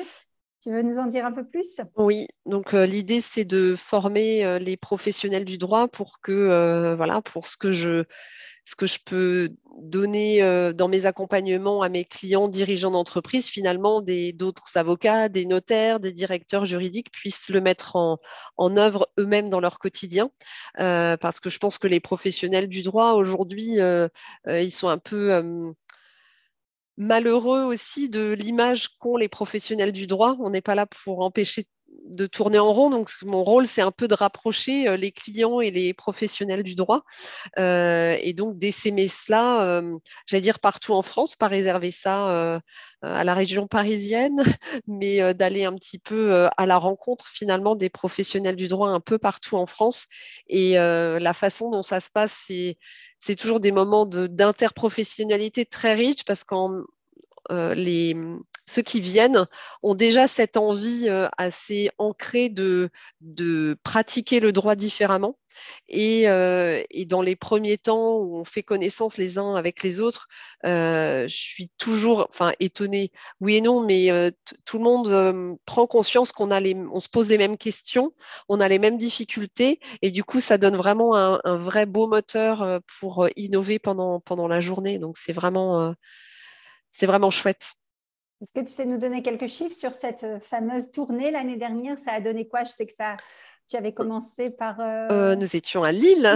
Tu 0.68 0.74
veux 0.74 0.82
nous 0.82 1.00
en 1.00 1.06
dire 1.06 1.26
un 1.26 1.32
peu 1.32 1.46
plus? 1.46 1.80
Oui, 1.96 2.28
donc 2.46 2.74
euh, 2.74 2.86
l'idée 2.86 3.22
c'est 3.22 3.46
de 3.46 3.74
former 3.78 4.44
euh, 4.44 4.60
les 4.60 4.76
professionnels 4.76 5.46
du 5.46 5.58
droit 5.58 5.88
pour 5.88 6.20
que 6.20 6.34
euh, 6.34 6.94
voilà 6.98 7.22
pour 7.22 7.48
ce 7.48 7.56
que 7.56 7.72
je 7.72 8.04
ce 8.66 8.76
que 8.76 8.86
je 8.86 9.00
peux 9.06 9.50
donner 9.80 10.42
dans 10.74 10.90
mes 10.90 11.06
accompagnements 11.06 11.84
à 11.84 11.88
mes 11.88 12.04
clients 12.04 12.50
dirigeants 12.50 12.92
d'entreprise, 12.92 13.48
finalement 13.48 14.02
d'autres 14.02 14.76
avocats, 14.76 15.30
des 15.30 15.46
notaires, 15.46 16.02
des 16.02 16.12
directeurs 16.12 16.66
juridiques 16.66 17.10
puissent 17.14 17.48
le 17.48 17.62
mettre 17.62 17.96
en, 17.96 18.20
en 18.58 18.76
œuvre 18.76 19.08
eux-mêmes 19.18 19.48
dans 19.48 19.62
leur 19.62 19.80
quotidien, 19.80 20.32
parce 20.76 21.40
que 21.40 21.50
je 21.50 21.60
pense 21.60 21.78
que 21.78 21.88
les 21.88 22.02
professionnels 22.02 22.68
du 22.68 22.82
droit 22.82 23.14
aujourd'hui 23.14 23.78
ils 24.46 24.72
sont 24.72 24.90
un 24.90 24.98
peu 24.98 25.74
malheureux 26.98 27.64
aussi 27.64 28.10
de 28.10 28.34
l'image 28.34 28.90
qu'ont 29.00 29.18
les 29.18 29.30
professionnels 29.30 29.92
du 29.92 30.08
droit. 30.08 30.36
On 30.40 30.50
n'est 30.50 30.62
pas 30.62 30.76
là 30.76 30.86
pour 30.86 31.22
empêcher 31.22 31.66
de 32.08 32.26
tourner 32.26 32.60
en 32.60 32.72
rond. 32.72 32.90
Donc, 32.90 33.10
mon 33.24 33.44
rôle, 33.44 33.68
c'est 33.68 33.82
un 33.82 33.92
peu 33.92 34.08
de 34.08 34.14
rapprocher 34.14 34.88
euh, 34.88 34.98
les 34.98 35.12
clients 35.12 35.62
et 35.62 35.72
les 35.72 35.94
professionnels 35.94 36.64
du 36.64 36.76
droit. 36.76 37.04
Euh, 37.60 38.18
et 38.22 38.34
donc, 38.34 38.58
d'essaimer 38.58 39.08
cela, 39.08 39.64
euh, 39.64 39.98
j'allais 40.26 40.42
dire 40.42 40.60
partout 40.60 40.94
en 40.94 41.02
France, 41.02 41.36
pas 41.36 41.48
réserver 41.48 41.92
ça 41.92 42.62
à 43.04 43.24
la 43.24 43.34
région 43.34 43.68
parisienne, 43.68 44.38
mais 44.88 45.34
d'aller 45.34 45.66
un 45.66 45.74
petit 45.74 46.00
peu 46.00 46.48
à 46.58 46.66
la 46.66 46.78
rencontre 46.78 47.28
finalement 47.28 47.76
des 47.76 47.90
professionnels 47.90 48.56
du 48.56 48.68
droit 48.68 48.90
un 48.90 49.00
peu 49.00 49.18
partout 49.18 49.56
en 49.56 49.66
France. 49.66 50.08
Et 50.48 50.74
la 50.74 51.34
façon 51.34 51.70
dont 51.70 51.84
ça 51.84 52.00
se 52.00 52.10
passe, 52.10 52.44
c'est 52.48 52.78
c'est 53.20 53.36
toujours 53.36 53.60
des 53.60 53.72
moments 53.72 54.06
d'interprofessionnalité 54.06 55.66
très 55.66 55.96
riches 55.96 56.24
parce 56.26 56.44
qu'en 56.44 56.84
euh, 57.52 57.74
les, 57.74 58.16
ceux 58.68 58.82
qui 58.82 59.00
viennent 59.00 59.48
ont 59.82 59.96
déjà 59.96 60.28
cette 60.28 60.58
envie 60.58 61.08
euh, 61.10 61.28
assez 61.38 61.90
ancrée 61.98 62.50
de, 62.50 62.90
pratiquer 63.84 64.40
le 64.40 64.52
droit 64.52 64.76
différemment. 64.76 65.40
Et, 65.90 66.30
euh, 66.30 66.84
et, 66.92 67.06
dans 67.06 67.24
les 67.24 67.36
premiers 67.36 67.80
temps 67.80 68.18
où 68.18 68.38
on 68.38 68.46
fait 68.46 68.62
connaissance 68.62 69.18
les 69.18 69.40
uns 69.40 69.56
avec 69.56 69.82
les 69.82 70.00
autres, 70.00 70.28
je 70.64 71.26
suis 71.28 71.70
toujours, 71.80 72.28
enfin, 72.30 72.52
étonnée. 72.60 73.12
Oui 73.42 73.56
et 73.56 73.62
non, 73.62 73.84
mais 73.84 74.12
tout 74.66 74.78
le 74.78 74.84
monde 74.84 75.58
prend 75.66 75.88
conscience 75.88 76.32
qu'on 76.32 76.52
a 76.52 76.60
les, 76.60 76.76
on 76.76 77.00
se 77.00 77.10
pose 77.10 77.30
les 77.30 77.40
mêmes 77.40 77.58
questions, 77.58 78.14
on 78.50 78.60
a 78.60 78.68
les 78.68 78.78
mêmes 78.78 79.00
difficultés, 79.00 79.80
et 80.04 80.12
du 80.12 80.24
coup, 80.24 80.40
ça 80.40 80.60
donne 80.60 80.76
vraiment 80.76 81.16
un, 81.16 81.40
un 81.44 81.56
vrai 81.56 81.88
beau 81.88 82.08
moteur 82.08 82.80
pour 83.00 83.28
innover 83.36 83.80
pendant 83.80 84.20
pendant 84.20 84.48
la 84.48 84.60
journée. 84.60 85.00
Donc, 85.00 85.18
c'est 85.18 85.34
vraiment 85.34 85.96
c'est 86.90 87.06
vraiment 87.08 87.32
chouette. 87.32 87.74
Est-ce 88.42 88.52
que 88.54 88.66
tu 88.66 88.72
sais 88.72 88.86
nous 88.86 89.00
donner 89.00 89.24
quelques 89.24 89.48
chiffres 89.48 89.76
sur 89.76 89.94
cette 89.94 90.24
euh, 90.24 90.40
fameuse 90.40 90.92
tournée 90.92 91.32
l'année 91.32 91.58
dernière? 91.58 91.98
Ça 91.98 92.12
a 92.12 92.22
donné 92.22 92.48
quoi? 92.48 92.64
Je 92.64 92.70
sais 92.70 92.86
que 92.86 92.94
ça, 92.94 93.18
tu 93.68 93.76
avais 93.76 93.94
commencé 93.94 94.52
par. 94.52 94.80
Euh, 94.80 95.08
euh, 95.12 95.36
nous 95.36 95.56
étions 95.56 95.84
à 95.84 95.92
Lille 95.92 96.30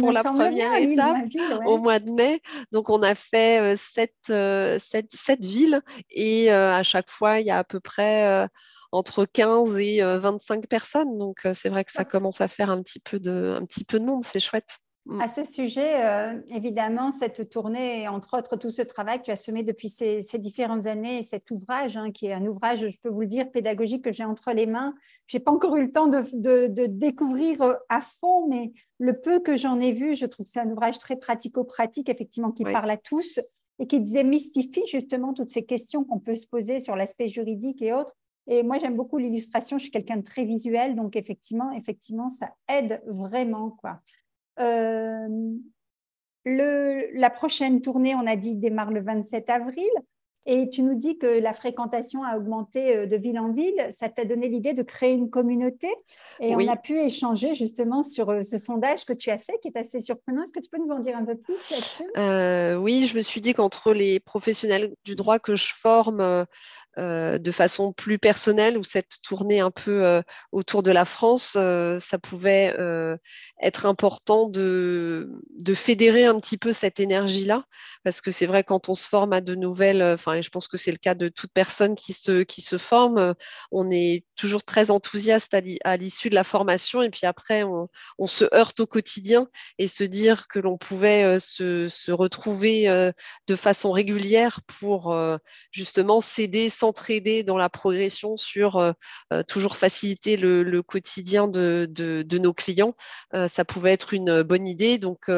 pour 0.00 0.10
la 0.10 0.24
première 0.24 0.74
étape 0.74 1.26
au 1.64 1.78
mois 1.78 2.00
de 2.00 2.10
mai. 2.10 2.40
Donc, 2.72 2.90
on 2.90 3.02
a 3.04 3.14
fait 3.14 3.76
sept, 3.76 4.14
sept, 4.26 5.44
villes 5.44 5.80
et 6.10 6.50
à 6.50 6.82
chaque 6.82 7.08
fois, 7.08 7.38
il 7.38 7.46
y 7.46 7.50
a 7.50 7.58
à 7.58 7.64
peu 7.64 7.78
près 7.78 8.48
entre 8.90 9.24
15 9.24 9.78
et 9.78 10.02
25 10.02 10.66
personnes. 10.66 11.18
Donc, 11.18 11.46
c'est 11.54 11.68
vrai 11.68 11.84
que 11.84 11.92
ça 11.92 12.04
commence 12.04 12.40
à 12.40 12.48
faire 12.48 12.68
un 12.68 12.82
petit 12.82 12.98
peu 12.98 13.20
de, 13.20 13.54
un 13.56 13.64
petit 13.64 13.84
peu 13.84 14.00
de 14.00 14.04
monde. 14.04 14.24
C'est 14.24 14.40
chouette. 14.40 14.80
Mm. 15.06 15.20
À 15.20 15.26
ce 15.26 15.42
sujet, 15.42 16.04
euh, 16.04 16.40
évidemment, 16.48 17.10
cette 17.10 17.48
tournée, 17.48 18.06
entre 18.06 18.38
autres 18.38 18.56
tout 18.56 18.70
ce 18.70 18.82
travail 18.82 19.18
que 19.18 19.24
tu 19.24 19.30
as 19.32 19.36
semé 19.36 19.64
depuis 19.64 19.88
ces, 19.88 20.22
différentes 20.34 20.86
années, 20.86 21.24
cet 21.24 21.50
ouvrage, 21.50 21.96
hein, 21.96 22.12
qui 22.12 22.26
est 22.26 22.32
un 22.32 22.46
ouvrage, 22.46 22.88
je 22.88 23.00
peux 23.00 23.08
vous 23.08 23.22
le 23.22 23.26
dire, 23.26 23.50
pédagogique 23.50 24.04
que 24.04 24.12
j'ai 24.12 24.24
entre 24.24 24.52
les 24.52 24.66
mains. 24.66 24.94
Je 25.26 25.36
n'ai 25.36 25.42
pas 25.42 25.50
encore 25.50 25.76
eu 25.76 25.82
le 25.82 25.90
temps 25.90 26.06
de, 26.06 26.86
découvrir 26.86 27.62
euh, 27.62 27.74
à 27.88 28.00
fond, 28.00 28.46
mais 28.48 28.72
le 28.98 29.20
peu 29.20 29.40
que 29.40 29.56
j'en 29.56 29.80
ai 29.80 29.90
vu, 29.90 30.14
je 30.14 30.26
trouve 30.26 30.46
que 30.46 30.52
c'est 30.52 30.60
un 30.60 30.70
ouvrage 30.70 30.98
très 30.98 31.16
pratico-pratique, 31.16 32.08
effectivement, 32.08 32.52
qui 32.52 32.62
parle 32.62 32.90
à 32.90 32.96
tous 32.96 33.40
et 33.80 33.88
qui 33.88 33.98
démystifie 33.98 34.86
justement 34.86 35.32
toutes 35.32 35.50
ces 35.50 35.64
questions 35.64 36.04
qu'on 36.04 36.20
peut 36.20 36.36
se 36.36 36.46
poser 36.46 36.78
sur 36.78 36.94
l'aspect 36.94 37.26
juridique 37.26 37.82
et 37.82 37.92
autres. 37.92 38.14
Et 38.46 38.62
moi, 38.62 38.78
j'aime 38.78 38.94
beaucoup 38.94 39.18
l'illustration. 39.18 39.78
Je 39.78 39.84
suis 39.84 39.90
quelqu'un 39.90 40.18
de 40.18 40.22
très 40.22 40.44
visuel, 40.44 40.94
donc 40.94 41.16
effectivement, 41.16 41.72
effectivement, 41.72 42.28
ça 42.28 42.54
aide 42.68 43.02
vraiment, 43.06 43.70
quoi. 43.70 44.00
Euh, 44.58 45.28
le, 46.44 47.18
la 47.18 47.30
prochaine 47.30 47.80
tournée, 47.80 48.14
on 48.14 48.26
a 48.26 48.36
dit, 48.36 48.56
démarre 48.56 48.90
le 48.90 49.02
27 49.02 49.50
avril. 49.50 49.90
Et 50.44 50.68
tu 50.70 50.82
nous 50.82 50.96
dis 50.96 51.18
que 51.18 51.38
la 51.38 51.52
fréquentation 51.52 52.24
a 52.24 52.36
augmenté 52.36 52.96
euh, 52.96 53.06
de 53.06 53.16
ville 53.16 53.38
en 53.38 53.52
ville. 53.52 53.86
Ça 53.92 54.08
t'a 54.08 54.24
donné 54.24 54.48
l'idée 54.48 54.74
de 54.74 54.82
créer 54.82 55.12
une 55.12 55.30
communauté. 55.30 55.86
Et 56.40 56.56
on 56.56 56.66
a 56.66 56.74
pu 56.74 56.98
échanger 56.98 57.54
justement 57.54 58.02
sur 58.02 58.28
euh, 58.28 58.42
ce 58.42 58.58
sondage 58.58 59.04
que 59.04 59.12
tu 59.12 59.30
as 59.30 59.38
fait, 59.38 59.52
qui 59.62 59.68
est 59.68 59.78
assez 59.78 60.00
surprenant. 60.00 60.42
Est-ce 60.42 60.52
que 60.52 60.58
tu 60.58 60.68
peux 60.68 60.78
nous 60.78 60.90
en 60.90 60.98
dire 60.98 61.16
un 61.16 61.24
peu 61.24 61.36
plus 61.36 61.70
là-dessus? 61.70 62.80
Oui, 62.82 63.06
je 63.06 63.16
me 63.16 63.22
suis 63.22 63.40
dit 63.40 63.54
qu'entre 63.54 63.92
les 63.92 64.18
professionnels 64.18 64.92
du 65.04 65.14
droit 65.14 65.38
que 65.38 65.54
je 65.54 65.72
forme, 65.72 66.44
euh, 66.98 67.38
de 67.38 67.50
façon 67.50 67.94
plus 67.94 68.18
personnelle 68.18 68.76
ou 68.76 68.84
cette 68.84 69.22
tournée 69.22 69.60
un 69.60 69.70
peu 69.70 70.04
euh, 70.04 70.20
autour 70.52 70.82
de 70.82 70.90
la 70.90 71.06
France, 71.06 71.54
euh, 71.56 71.98
ça 71.98 72.18
pouvait 72.18 72.76
être 73.62 73.86
important 73.86 74.46
de, 74.48 75.30
fédérer 75.74 76.26
un 76.26 76.38
petit 76.38 76.58
peu 76.58 76.74
cette 76.74 77.00
énergie-là, 77.00 77.64
parce 78.04 78.20
que 78.20 78.30
c'est 78.30 78.44
vrai 78.44 78.62
quand 78.62 78.90
on 78.90 78.94
se 78.94 79.08
forme 79.08 79.32
à 79.32 79.40
de 79.40 79.54
nouvelles, 79.54 80.02
enfin, 80.02 80.42
je 80.42 80.50
pense 80.50 80.68
que 80.68 80.76
c'est 80.76 80.90
le 80.90 80.98
cas 80.98 81.14
de 81.14 81.28
toute 81.28 81.50
personne 81.52 81.94
qui 81.94 82.12
se, 82.12 82.42
qui 82.42 82.60
se 82.60 82.76
forme, 82.76 83.34
on 83.70 83.90
est 83.90 84.26
toujours 84.36 84.64
très 84.64 84.90
enthousiaste 84.90 85.54
à 85.84 85.96
l'issue 85.96 86.28
de 86.28 86.34
la 86.34 86.44
formation 86.44 87.00
et 87.00 87.08
puis 87.08 87.24
après 87.24 87.62
on, 87.62 87.88
on, 88.18 88.26
se 88.26 88.44
heurte 88.54 88.80
au 88.80 88.86
quotidien 88.86 89.48
et 89.78 89.88
se 89.88 90.04
dire 90.04 90.46
que 90.48 90.58
l'on 90.58 90.76
pouvait 90.76 91.40
se, 91.40 91.88
se, 91.88 92.12
retrouver 92.12 93.12
de 93.46 93.56
façon 93.56 93.92
régulière 93.92 94.60
pour 94.66 95.16
justement 95.70 96.20
s'aider 96.20 96.68
s'entraider 96.82 97.44
dans 97.44 97.56
la 97.56 97.68
progression 97.68 98.36
sur 98.36 98.76
euh, 98.78 98.92
euh, 99.32 99.44
toujours 99.44 99.76
faciliter 99.76 100.36
le, 100.36 100.82
quotidien 100.82 101.46
de, 101.46 102.38
nos 102.38 102.52
clients, 102.52 102.96
euh, 103.34 103.46
ça 103.46 103.64
pouvait 103.64 103.92
être 103.92 104.14
une 104.14 104.42
bonne 104.42 104.66
idée. 104.66 104.98
Donc, 104.98 105.30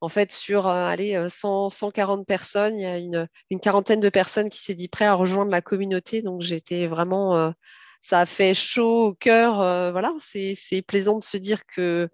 en 0.00 0.08
fait, 0.08 0.30
sur 0.30 0.68
allez, 0.68 1.28
100, 1.28 1.70
140 1.70 2.26
personnes, 2.26 2.78
il 2.78 2.82
y 2.82 2.86
a 2.86 2.98
une, 2.98 3.28
quarantaine 3.60 3.98
de 3.98 4.08
personnes 4.08 4.50
qui 4.50 4.60
s'est 4.60 4.74
dit 4.74 4.86
prêt 4.86 5.06
à 5.06 5.14
rejoindre 5.14 5.50
la 5.50 5.62
communauté. 5.62 6.22
Donc, 6.22 6.42
j'étais 6.42 6.86
vraiment 6.86 7.52
ça 8.00 8.20
a 8.20 8.26
fait 8.26 8.54
chaud 8.54 9.06
au 9.06 9.14
cœur. 9.14 9.56
voilà, 9.90 10.12
c'est 10.20 10.82
plaisant 10.86 11.18
de 11.18 11.24
se 11.24 11.36
dire 11.36 11.66
que 11.66 12.08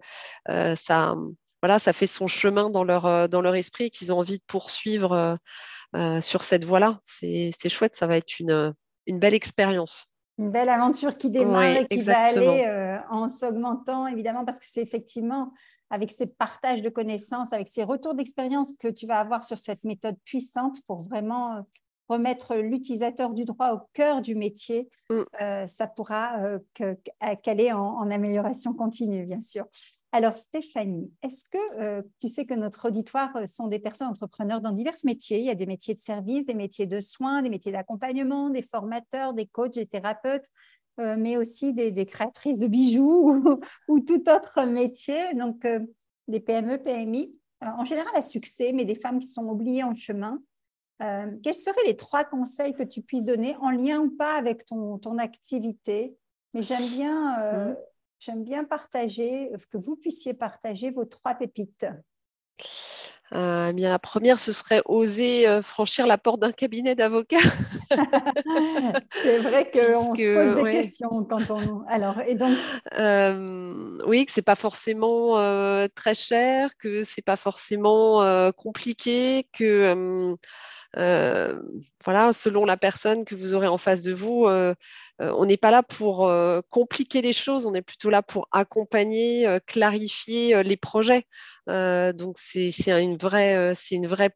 ça, 0.47 1.15
voilà, 1.61 1.77
ça 1.77 1.93
fait 1.93 2.07
son 2.07 2.27
chemin 2.27 2.71
dans 2.71 2.83
leur, 2.83 3.29
dans 3.29 3.41
leur 3.41 3.55
esprit 3.55 3.85
et 3.85 3.89
qu'ils 3.91 4.11
ont 4.11 4.19
envie 4.19 4.39
de 4.39 4.43
poursuivre 4.47 5.37
euh, 5.95 6.19
sur 6.21 6.43
cette 6.43 6.65
voie-là. 6.65 6.99
C'est 7.01 7.69
chouette, 7.69 7.95
ça 7.95 8.07
va 8.07 8.17
être 8.17 8.39
une, 8.39 8.73
une 9.07 9.19
belle 9.19 9.33
expérience. 9.33 10.11
Une 10.37 10.51
belle 10.51 10.67
aventure 10.67 11.17
qui 11.17 11.29
démarre 11.29 11.63
et 11.63 11.87
qui 11.87 12.01
va 12.01 12.25
aller 12.25 12.65
euh, 12.67 12.97
en 13.09 13.29
s'augmentant, 13.29 14.05
évidemment, 14.07 14.43
parce 14.43 14.59
que 14.59 14.65
c'est 14.67 14.81
effectivement 14.81 15.53
avec 15.89 16.11
ces 16.11 16.25
partages 16.27 16.81
de 16.81 16.89
connaissances, 16.89 17.53
avec 17.53 17.69
ces 17.69 17.83
retours 17.83 18.15
d'expérience 18.15 18.73
que 18.77 18.89
tu 18.89 19.07
vas 19.07 19.19
avoir 19.19 19.45
sur 19.45 19.57
cette 19.57 19.83
méthode 19.85 20.17
puissante 20.25 20.79
pour 20.87 21.03
vraiment 21.03 21.55
euh, 21.55 21.61
remettre 22.09 22.55
l'utilisateur 22.55 23.33
du 23.33 23.45
droit 23.45 23.71
au 23.71 23.79
cœur 23.93 24.21
du 24.21 24.35
métier, 24.35 24.89
mm. 25.09 25.65
ça 25.65 25.87
pourra 25.87 26.37
qu'aller 27.41 27.71
en, 27.71 27.79
en, 27.79 28.11
amélioration 28.11 28.75
continue, 28.75 29.25
bien 29.25 29.41
sûr. 29.41 29.65
Alors 30.15 30.37
Stéphanie, 30.37 31.11
est-ce 31.23 31.43
que 31.43 31.57
euh, 31.77 32.01
tu 32.21 32.29
sais 32.29 32.45
que 32.45 32.53
notre 32.53 32.87
auditoire 32.87 33.35
euh, 33.35 33.47
sont 33.47 33.67
des 33.67 33.79
personnes 33.79 34.07
entrepreneurs 34.07 34.61
dans 34.61 34.71
divers 34.71 34.95
métiers? 35.03 35.39
Il 35.39 35.45
y 35.45 35.49
a 35.49 35.55
des 35.55 35.65
métiers 35.65 35.93
de 35.93 35.99
service, 35.99 36.45
des 36.45 36.53
métiers 36.53 36.85
de 36.85 37.01
soins, 37.01 37.41
des 37.41 37.49
métiers 37.49 37.73
d'accompagnement, 37.73 38.49
des 38.49 38.61
formateurs, 38.61 39.33
des 39.33 39.45
coachs, 39.45 39.73
des 39.73 39.85
thérapeutes, 39.85 40.45
euh, 41.01 41.17
mais 41.19 41.35
aussi 41.35 41.73
des, 41.73 42.05
créatrices 42.05 42.57
de 42.59 42.67
bijoux 42.67 43.59
ou, 43.89 43.99
tout 43.99 44.23
autre 44.29 44.63
métier, 44.63 45.33
donc 45.33 45.67
des 46.29 46.39
PME, 46.39 46.81
PMI. 46.81 47.35
en 47.59 47.83
général 47.83 48.15
à 48.15 48.21
succès, 48.21 48.71
mais 48.71 48.85
des 48.85 48.95
femmes 48.95 49.19
qui 49.19 49.27
sont 49.27 49.43
oubliées 49.43 49.83
en 49.83 49.95
chemin. 49.95 50.39
quels 50.97 51.53
seraient 51.53 51.87
les 51.87 51.97
trois 51.97 52.23
conseils 52.23 52.73
que 52.73 52.83
tu 52.83 53.01
puisses 53.01 53.25
donner 53.25 53.57
en 53.57 53.69
lien 53.69 53.99
ou 53.99 54.11
pas 54.11 54.37
avec 54.37 54.65
ton, 54.65 54.97
ton 54.97 55.17
activité? 55.17 56.15
Mais 56.53 56.61
j'aime 56.63 56.87
bien 56.95 57.71
mmh 57.71 57.75
j'aime 58.25 58.43
bien 58.43 58.63
partager, 58.63 59.51
que 59.69 59.77
vous 59.77 59.95
puissiez 59.95 60.33
partager 60.33 60.89
vos 60.89 61.05
trois 61.05 61.35
pépites. 61.35 61.85
euh, 63.33 63.71
bien, 63.71 63.89
la 63.89 63.99
première, 63.99 64.39
ce 64.39 64.51
serait 64.51 64.81
oser 64.85 65.47
euh, 65.47 65.61
franchir 65.61 66.07
la 66.07 66.17
porte 66.17 66.39
d'un 66.39 66.51
cabinet 66.51 66.95
d'avocat. 66.95 67.37
c'est 69.21 69.37
vrai 69.37 69.69
qu'on 69.73 70.15
se 70.15 70.33
pose 70.33 70.63
des 70.63 70.71
questions 70.71 71.23
quand 71.25 71.51
on. 71.51 71.83
Alors, 71.87 72.19
et 72.21 72.33
donc 72.33 72.57
euh, 72.97 73.99
Oui, 74.07 74.25
que 74.25 74.31
c'est 74.31 74.41
pas 74.41 74.55
forcément 74.55 75.35
très 75.93 76.15
cher, 76.15 76.75
que 76.77 77.03
c'est 77.03 77.21
pas 77.23 77.37
forcément 77.37 78.51
compliqué, 78.53 79.47
que 79.53 80.35
euh, 80.97 81.61
voilà, 82.03 82.33
selon 82.33 82.65
la 82.65 82.77
personne 82.77 83.25
que 83.25 83.35
vous 83.35 83.53
aurez 83.53 83.67
en 83.67 83.77
face 83.77 84.01
de 84.01 84.13
vous, 84.13 84.45
euh, 84.45 84.73
euh, 85.21 85.33
on 85.37 85.45
n'est 85.45 85.57
pas 85.57 85.71
là 85.71 85.83
pour 85.83 86.31
compliquer 86.69 87.21
les 87.21 87.33
choses, 87.33 87.65
on 87.65 87.73
est 87.73 87.81
plutôt 87.81 88.09
là 88.09 88.21
pour 88.21 88.47
accompagner, 88.51 89.47
clarifier 89.67 90.63
les 90.63 90.77
projets. 90.77 91.25
donc 91.67 92.37
c'est 92.37 92.71
une 92.87 93.17
vraie, 93.17 93.75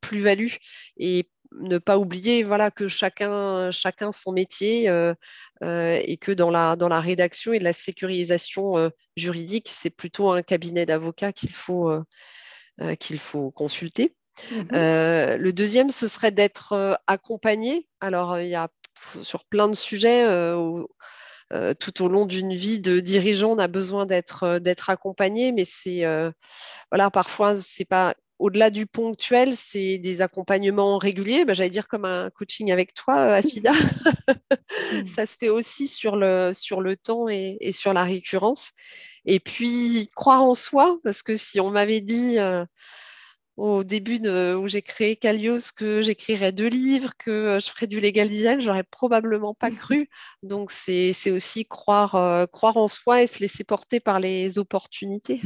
plus-value 0.01 0.53
et 0.97 1.29
ne 1.51 1.79
pas 1.79 1.97
oublier 1.97 2.43
voilà 2.43 2.69
que 2.69 2.87
chacun 2.87 3.71
chacun 3.71 4.11
son 4.11 4.31
métier 4.31 4.85
et 4.85 6.17
que 6.17 6.31
dans 6.31 6.51
la 6.51 6.99
rédaction 6.99 7.53
et 7.53 7.59
la 7.59 7.73
sécurisation 7.73 8.91
juridique 9.17 9.69
c'est 9.71 9.89
plutôt 9.89 10.31
un 10.31 10.43
cabinet 10.43 10.85
d'avocats 10.85 11.33
qu'il 11.33 11.49
faut 11.49 11.91
consulter 13.51 14.15
Mmh 14.51 14.61
euh, 14.73 15.37
le 15.37 15.53
deuxième, 15.53 15.89
ce 15.91 16.07
serait 16.07 16.31
d'être 16.31 16.73
euh, 16.73 16.93
accompagné. 17.07 17.87
Alors, 18.01 18.33
euh, 18.33 18.43
il 18.43 18.49
y 18.49 18.55
a 18.55 18.69
sur 19.21 19.45
plein 19.45 19.67
de 19.67 19.75
sujets, 19.75 20.25
tout 21.79 22.03
au 22.03 22.09
long 22.09 22.25
d'une 22.25 22.53
vie 22.53 22.81
de 22.81 22.99
dirigeant, 22.99 23.51
on 23.51 23.57
a 23.57 23.67
besoin 23.67 24.05
d'être 24.05 24.89
accompagné, 24.89 25.53
mais 25.53 25.63
c'est 25.63 26.03
voilà, 26.91 27.09
parfois 27.09 27.55
c'est 27.55 27.85
pas 27.85 28.13
au-delà 28.39 28.69
du 28.69 28.87
ponctuel, 28.87 29.55
c'est 29.55 29.99
des 29.99 30.21
accompagnements 30.21 30.97
réguliers. 30.97 31.45
Bah, 31.45 31.53
j'allais 31.53 31.69
dire 31.69 31.87
comme 31.87 32.05
un 32.05 32.29
coaching 32.29 32.71
avec 32.71 32.93
toi, 32.93 33.15
Afida. 33.15 33.71
Mmh. 33.71 33.75
Ça 35.05 35.25
se 35.25 35.37
fait 35.37 35.49
aussi 35.49 35.87
sur 35.87 36.17
le, 36.17 36.51
sur 36.53 36.81
le 36.81 36.97
temps 36.97 37.29
et, 37.29 37.57
et, 37.61 37.71
sur 37.71 37.93
la 37.93 38.03
récurrence. 38.03 38.71
Et 39.25 39.39
puis, 39.39 40.09
croire 40.15 40.43
en 40.43 40.53
soi, 40.53 40.97
parce 41.03 41.23
que 41.23 41.35
si 41.35 41.59
on 41.59 41.71
m'avait 41.71 42.01
dit 42.01 42.37
au 43.59 43.83
début 43.83 44.19
où 44.55 44.67
j'ai 44.67 44.81
créé 44.81 45.17
Calios 45.17 45.73
que 45.75 46.01
j'écrirais 46.01 46.53
deux 46.53 46.69
livres, 46.69 47.11
que 47.17 47.29
euh, 47.29 47.59
je 47.59 47.69
ferais 47.69 47.87
du 47.87 47.99
legal 47.99 48.29
design, 48.29 48.61
j'aurais 48.61 48.83
probablement 48.83 49.53
pas 49.53 49.69
cru. 49.69 50.09
Donc 50.43 50.71
c'est 50.71 51.13
aussi 51.31 51.65
croire, 51.65 52.15
euh, 52.15 52.45
croire 52.45 52.77
en 52.77 52.87
soi 52.87 53.21
et 53.21 53.27
se 53.27 53.39
laisser 53.39 53.65
porter 53.65 53.99
par 53.99 54.21
les 54.21 54.59
opportunités. 54.59 55.41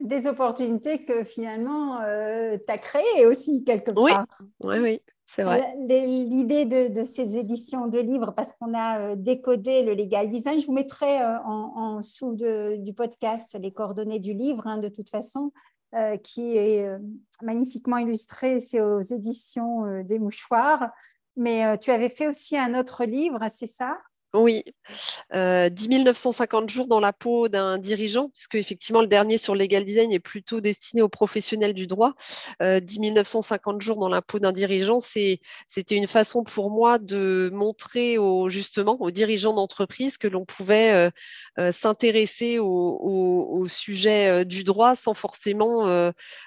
Des 0.00 0.26
opportunités 0.26 1.04
que 1.04 1.22
finalement 1.22 2.00
euh, 2.00 2.56
tu 2.56 2.72
as 2.72 2.78
créées 2.78 3.26
aussi 3.26 3.62
quelque 3.62 3.92
part. 3.92 4.26
Oui, 4.60 4.78
oui, 4.80 5.00
c'est 5.24 5.44
vrai. 5.44 5.74
L'idée 5.86 6.64
de, 6.64 7.04
ces 7.04 7.36
éditions 7.36 7.86
de 7.86 8.00
livres, 8.00 8.32
parce 8.36 8.52
qu'on 8.54 8.74
a 8.76 9.14
décodé 9.14 9.82
le 9.82 9.94
legal 9.94 10.28
design, 10.28 10.60
je 10.60 10.66
vous 10.66 10.72
mettrai 10.72 11.20
en, 11.44 11.98
dessous 11.98 12.34
du 12.34 12.94
podcast 12.94 13.56
les 13.60 13.72
coordonnées 13.72 14.20
du 14.20 14.34
livre, 14.34 14.66
hein, 14.66 14.78
de 14.78 14.88
toute 14.88 15.10
façon. 15.10 15.52
Euh, 15.94 16.18
qui 16.18 16.54
est 16.54 16.86
euh, 16.86 16.98
magnifiquement 17.40 17.96
illustré. 17.96 18.60
C'est 18.60 18.82
aux 18.82 19.00
éditions 19.00 19.86
euh, 19.86 20.02
des 20.02 20.18
mouchoirs. 20.18 20.90
Mais 21.34 21.78
tu 21.78 21.92
avais 21.92 22.08
fait 22.08 22.26
aussi 22.26 22.58
un 22.58 22.78
autre 22.78 23.04
livre, 23.04 23.38
c'est 23.48 23.68
ça? 23.68 23.96
Oui, 24.34 24.62
euh, 25.34 25.68
10 25.68 26.04
950 26.04 26.70
jours 26.70 26.86
dans 26.86 27.00
la 27.00 27.12
peau 27.12 27.48
d'un 27.48 27.78
dirigeant, 27.78 28.28
puisque 28.30 28.56
effectivement 28.56 29.00
le 29.00 29.06
dernier 29.06 29.38
sur 29.38 29.54
le 29.54 29.60
legal 29.60 29.84
design 29.84 30.12
est 30.12 30.18
plutôt 30.18 30.60
destiné 30.60 31.02
aux 31.02 31.08
professionnels 31.08 31.74
du 31.74 31.86
droit. 31.86 32.14
Euh, 32.62 32.80
10 32.80 33.12
950 33.12 33.80
jours 33.80 33.96
dans 33.96 34.08
la 34.08 34.22
peau 34.22 34.38
d'un 34.38 34.52
dirigeant, 34.52 35.00
c'était 35.00 35.40
une 35.90 36.06
façon 36.06 36.44
pour 36.44 36.70
moi 36.70 36.98
de 36.98 37.50
montrer 37.54 38.16
justement 38.48 38.96
aux 39.00 39.10
dirigeants 39.10 39.54
d'entreprise 39.54 40.18
que 40.18 40.28
l'on 40.28 40.44
pouvait 40.44 40.92
euh, 40.92 41.10
euh, 41.58 41.72
s'intéresser 41.72 42.58
au, 42.58 43.66
sujet 43.68 44.28
euh, 44.28 44.44
du 44.44 44.64
droit 44.64 44.94
sans 44.94 45.14
forcément 45.14 45.84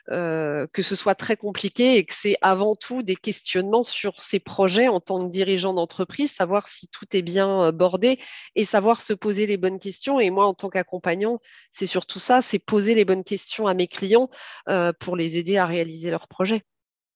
que 0.08 0.82
ce 0.82 0.96
soit 0.96 1.16
très 1.16 1.36
compliqué 1.36 1.98
et 1.98 2.06
que 2.06 2.14
c'est 2.14 2.38
avant 2.42 2.76
tout 2.76 3.04
des 3.04 3.16
questionnements 3.16 3.84
sur 3.84 4.22
ces 4.22 4.40
projets 4.40 4.88
en 4.88 5.00
tant 5.00 5.26
que 5.26 5.32
dirigeant 5.32 5.74
d'entreprise, 5.74 6.32
savoir 6.32 6.68
si 6.68 6.88
tout 6.88 7.06
est 7.16 7.22
bien 7.22 7.71
border 7.72 8.20
et 8.56 8.64
savoir 8.64 9.02
se 9.02 9.14
poser 9.14 9.48
les 9.48 9.58
bonnes 9.58 9.80
questions. 9.80 10.20
Et 10.20 10.30
moi, 10.30 10.46
en 10.46 10.54
tant 10.54 10.70
qu'accompagnant, 10.70 11.40
c'est 11.70 11.88
surtout 11.88 12.20
ça, 12.20 12.42
c'est 12.42 12.60
poser 12.60 12.96
les 12.96 13.06
bonnes 13.06 13.24
questions 13.24 13.68
à 13.68 13.74
mes 13.74 13.88
clients 13.88 14.30
euh, 14.70 14.92
pour 15.00 15.16
les 15.16 15.38
aider 15.38 15.58
à 15.58 15.66
réaliser 15.66 16.12
leurs 16.12 16.28
projets. 16.28 16.64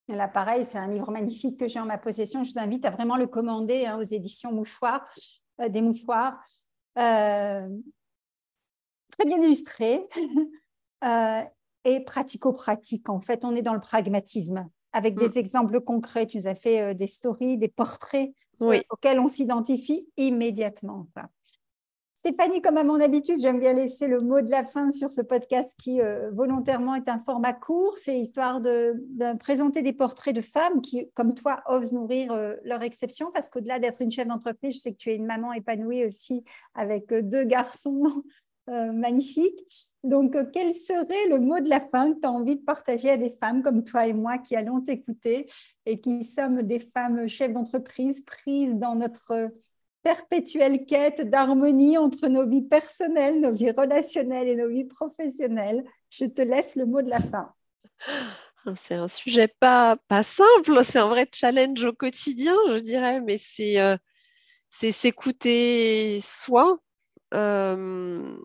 Là, 0.07 0.27
pareil, 0.27 0.63
c'est 0.63 0.77
un 0.77 0.88
livre 0.88 1.12
magnifique 1.12 1.59
que 1.59 1.67
j'ai 1.67 1.79
en 1.79 1.85
ma 1.85 1.97
possession. 1.97 2.43
Je 2.43 2.51
vous 2.51 2.59
invite 2.59 2.85
à 2.85 2.91
vraiment 2.91 3.17
le 3.17 3.27
commander 3.27 3.85
hein, 3.85 3.97
aux 3.97 4.03
éditions 4.03 4.51
Mouchoirs, 4.51 5.03
euh, 5.62 5.69
des 5.69 5.81
Mouchoirs. 5.81 6.38
Euh, 6.97 7.67
très 9.12 9.25
bien 9.25 9.41
illustré 9.41 10.08
et 11.86 11.99
pratico-pratique. 11.99 13.10
En 13.10 13.21
fait, 13.21 13.45
on 13.45 13.56
est 13.56 13.62
dans 13.62 13.73
le 13.73 13.80
pragmatisme 13.80 14.67
avec 14.95 15.15
des 15.15 15.29
mm. 15.29 15.38
exemples 15.38 15.81
concrets. 15.81 16.25
Tu 16.25 16.38
nous 16.38 16.47
as 16.47 16.55
fait 16.55 16.95
des 16.95 17.08
stories, 17.08 17.58
des 17.58 17.67
portraits 17.67 18.31
oui. 18.60 18.81
auquel 18.89 19.19
on 19.19 19.27
s'identifie 19.27 20.08
immédiatement. 20.17 21.08
Stéphanie, 22.25 22.60
comme 22.60 22.77
à 22.77 22.84
mon 22.84 22.99
habitude, 22.99 23.39
j'aime 23.39 23.60
bien 23.60 23.73
laisser 23.73 24.08
le 24.08 24.17
mot 24.17 24.41
de 24.41 24.49
la 24.49 24.63
fin 24.63 24.89
sur 24.89 25.12
ce 25.12 25.21
podcast 25.21 25.75
qui 25.77 26.01
euh, 26.01 26.31
volontairement 26.31 26.95
est 26.95 27.08
un 27.08 27.19
format 27.19 27.53
court. 27.53 27.99
C'est 27.99 28.19
histoire 28.19 28.62
de, 28.62 28.95
présenter 29.39 29.84
des 29.84 29.93
portraits 29.93 30.36
de 30.36 30.41
femmes 30.41 30.81
qui, 30.81 31.08
comme 31.13 31.36
toi, 31.36 31.62
osent 31.67 31.93
nourrir 31.93 32.31
euh, 32.31 32.55
leur 32.63 32.81
exception 32.81 33.29
parce 33.31 33.49
qu'au-delà 33.49 33.77
d'être 33.77 34.01
une 34.01 34.10
chef 34.10 34.27
d'entreprise, 34.27 34.73
je 34.73 34.79
sais 34.79 34.91
que 34.91 34.97
tu 34.97 35.12
es 35.12 35.15
une 35.15 35.27
maman 35.27 35.53
épanouie 35.53 36.03
aussi 36.03 36.43
avec 36.73 37.13
euh, 37.13 37.21
deux 37.21 37.43
garçons 37.43 38.23
magnifiques. 38.67 39.89
Donc, 40.04 40.36
quel 40.51 40.73
serait 40.73 41.28
le 41.30 41.39
mot 41.39 41.60
de 41.60 41.69
la 41.69 41.80
fin 41.80 42.13
que 42.13 42.19
tu 42.19 42.28
as 42.28 42.32
envie 42.32 42.56
de 42.56 42.63
partager 42.63 43.12
à 43.12 43.17
des 43.17 43.36
femmes 43.39 43.62
comme 43.62 43.84
toi 43.84 44.08
et 44.08 44.13
moi 44.13 44.38
qui 44.38 44.56
allons 44.56 44.82
t'écouter 44.82 45.45
et 45.86 45.99
qui 45.99 46.23
sommes 46.23 46.63
des 46.63 46.80
femmes 46.80 47.28
chefs 47.28 47.54
d'entreprise 47.54 48.21
prises 48.21 48.75
dans 48.75 48.95
notre 48.95 49.51
perpétuelle 50.06 50.86
quête 50.86 51.30
d'harmonie 51.30 51.97
entre 51.97 52.28
nos 52.28 52.47
vies 52.47 52.62
personnelles, 52.62 53.41
nos 53.41 53.51
vies 53.51 53.71
relationnelles 53.71 54.47
et 54.47 54.56
nos 54.56 54.69
vies 54.69 54.86
professionnelles? 54.86 55.84
Je 56.12 56.25
te 56.25 56.43
laisse 56.43 56.75
le 56.75 56.86
mot 56.86 57.01
de 57.01 57.10
la 57.10 57.19
fin. 57.19 57.51
C'est 58.78 58.95
un 58.95 59.08
sujet 59.08 59.47
pas, 59.47 59.97
pas 60.08 60.23
simple, 60.23 60.84
c'est 60.84 60.99
un 60.99 61.08
vrai 61.08 61.28
challenge 61.34 61.84
au 61.84 61.93
quotidien, 61.93 62.56
je 62.69 62.78
dirais, 62.78 63.19
mais 63.21 63.38
c'est 63.38 63.80
euh, 63.80 63.97
s'écouter 64.69 66.19
soi. 66.21 66.80
Euh, 67.34 68.38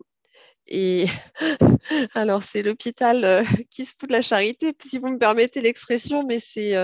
et 0.70 1.06
alors, 2.14 2.42
c'est 2.42 2.62
l'hôpital 2.62 3.24
euh, 3.24 3.44
qui 3.70 3.84
se 3.84 3.94
fout 3.98 4.08
de 4.08 4.14
la 4.14 4.22
charité, 4.22 4.74
si 4.82 4.98
vous 4.98 5.08
me 5.08 5.18
permettez 5.18 5.60
l'expression, 5.60 6.24
mais 6.24 6.38
c'est 6.38 6.74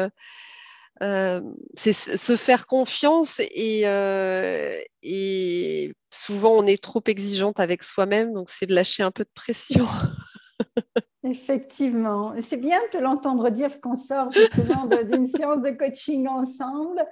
euh, 1.02 1.40
c'est 1.74 1.92
se 1.92 2.36
faire 2.36 2.66
confiance 2.66 3.40
euh, 3.40 4.80
et, 5.02 5.94
souvent 6.10 6.52
on 6.52 6.66
est 6.66 6.82
trop 6.82 7.02
exigeante 7.06 7.60
avec 7.60 7.82
soi-même, 7.82 8.32
donc 8.32 8.48
c'est 8.48 8.66
de 8.66 8.74
lâcher 8.74 9.02
un 9.02 9.10
peu 9.10 9.24
de 9.24 9.30
pression. 9.34 9.86
Effectivement, 11.28 12.34
c'est 12.38 12.56
bien 12.56 12.78
de 12.84 12.98
te 12.98 13.02
l'entendre 13.02 13.50
dire 13.50 13.66
parce 13.66 13.80
qu'on 13.80 13.96
sort 13.96 14.30
justement 14.30 14.86
d'une 15.10 15.26
séance 15.26 15.60
de 15.60 15.70
coaching 15.70 16.28
ensemble. 16.28 17.04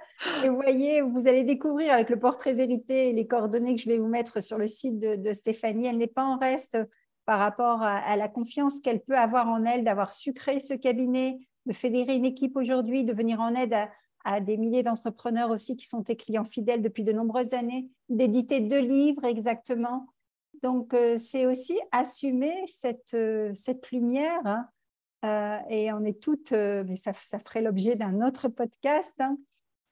Et 0.43 0.49
vous 0.49 0.55
voyez, 0.55 1.01
vous 1.01 1.27
allez 1.27 1.43
découvrir 1.43 1.91
avec 1.91 2.09
le 2.09 2.17
portrait 2.17 2.53
vérité 2.53 3.09
et 3.09 3.13
les 3.13 3.27
coordonnées 3.27 3.75
que 3.75 3.81
je 3.81 3.89
vais 3.89 3.97
vous 3.97 4.07
mettre 4.07 4.41
sur 4.41 4.57
le 4.57 4.67
site 4.67 4.99
de, 4.99 5.33
Stéphanie, 5.33 5.87
elle 5.87 5.97
n'est 5.97 6.07
pas 6.07 6.23
en 6.23 6.37
reste 6.37 6.77
par 7.25 7.39
rapport 7.39 7.81
à 7.81 8.15
la 8.15 8.29
confiance 8.29 8.79
qu'elle 8.79 9.01
peut 9.01 9.17
avoir 9.17 9.49
en 9.49 9.65
elle 9.65 9.83
d'avoir 9.83 10.13
su 10.13 10.31
créer 10.31 10.59
ce 10.59 10.75
cabinet, 10.75 11.39
de 11.65 11.73
fédérer 11.73 12.15
une 12.15 12.25
équipe 12.25 12.55
aujourd'hui, 12.55 13.03
de 13.03 13.13
venir 13.13 13.41
en 13.41 13.53
aide 13.55 13.75
à, 14.23 14.41
des 14.41 14.57
milliers 14.57 14.83
d'entrepreneurs 14.83 15.51
aussi 15.51 15.75
qui 15.75 15.87
sont 15.87 16.03
tes 16.03 16.15
clients 16.15 16.45
fidèles 16.45 16.81
depuis 16.81 17.03
de 17.03 17.11
nombreuses 17.11 17.53
années, 17.53 17.89
d'éditer 18.09 18.61
deux 18.61 18.79
livres 18.79 19.25
exactement. 19.25 20.07
Donc, 20.65 20.95
euh, 20.95 21.19
c'est 21.19 21.45
aussi 21.45 21.77
assumer 21.91 22.55
cette, 22.65 23.13
euh, 23.13 23.51
cette 23.53 23.91
lumière. 23.91 24.41
Hein. 24.45 24.67
Euh, 25.23 25.59
et 25.69 25.93
on 25.93 26.03
est 26.03 26.19
toutes, 26.19 26.53
mais 26.53 26.95
ça, 26.95 27.13
ça 27.13 27.37
ferait 27.37 27.61
l'objet 27.61 27.95
d'un 27.95 28.25
autre 28.25 28.47
podcast, 28.47 29.13
hein. 29.19 29.37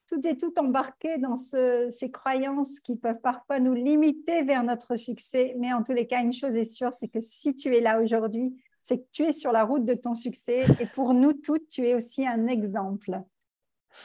toutes 0.09 0.25
et 0.25 0.35
toutes 0.35 0.57
embarquées 0.57 1.19
dans 1.19 1.35
ces 1.35 2.11
croyances 2.11 2.79
qui 2.79 2.95
peuvent 2.95 3.21
parfois 3.21 3.59
nous 3.59 3.75
limiter 3.75 4.41
vers 4.41 4.63
notre 4.63 4.95
succès. 4.95 5.55
Mais 5.59 5.71
en 5.73 5.83
tous 5.83 5.93
les 5.93 6.07
cas, 6.07 6.21
une 6.21 6.33
chose 6.33 6.55
est 6.55 6.65
sûre, 6.65 6.91
c'est 6.91 7.07
que 7.07 7.19
si 7.19 7.55
tu 7.55 7.75
es 7.75 7.79
là 7.79 8.01
aujourd'hui, 8.01 8.55
c'est 8.81 8.97
que 8.97 9.07
tu 9.11 9.25
es 9.25 9.31
sur 9.31 9.51
la 9.51 9.65
route 9.65 9.85
de 9.85 9.93
ton 9.93 10.15
succès 10.15 10.65
et 10.79 10.87
pour 10.87 11.13
nous 11.13 11.33
toutes, 11.33 11.69
tu 11.69 11.87
es 11.87 11.93
aussi 11.93 12.25
un 12.25 12.47
exemple. 12.47 13.21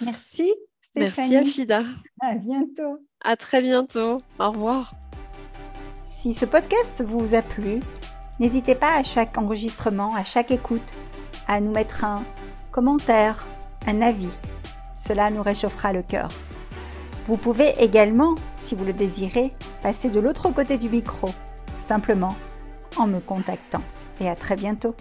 Merci. 0.02 0.54
Stéphanie. 0.82 1.30
Merci 1.30 1.36
Afida. 1.36 1.82
À 2.20 2.34
bientôt. 2.34 3.06
À 3.22 3.36
très 3.36 3.62
bientôt. 3.62 4.20
Au 4.38 4.50
revoir. 4.50 4.94
Si 6.28 6.34
ce 6.34 6.44
podcast 6.44 7.02
vous 7.02 7.34
a 7.34 7.40
plu, 7.40 7.80
n'hésitez 8.38 8.74
pas 8.74 8.98
à 8.98 9.02
chaque 9.02 9.38
enregistrement, 9.38 10.14
à 10.14 10.24
chaque 10.24 10.50
écoute, 10.50 10.92
à 11.46 11.58
nous 11.58 11.70
mettre 11.70 12.04
un 12.04 12.22
commentaire, 12.70 13.46
un 13.86 14.02
avis. 14.02 14.28
Cela 14.94 15.30
nous 15.30 15.40
réchauffera 15.40 15.94
le 15.94 16.02
cœur. 16.02 16.28
Vous 17.24 17.38
pouvez 17.38 17.72
également, 17.82 18.34
si 18.58 18.74
vous 18.74 18.84
le 18.84 18.92
désirez, 18.92 19.54
passer 19.82 20.10
de 20.10 20.20
l'autre 20.20 20.50
côté 20.50 20.76
du 20.76 20.90
micro, 20.90 21.30
simplement 21.82 22.36
en 22.98 23.06
me 23.06 23.20
contactant. 23.20 23.80
Et 24.20 24.28
à 24.28 24.34
très 24.34 24.56
bientôt. 24.56 24.94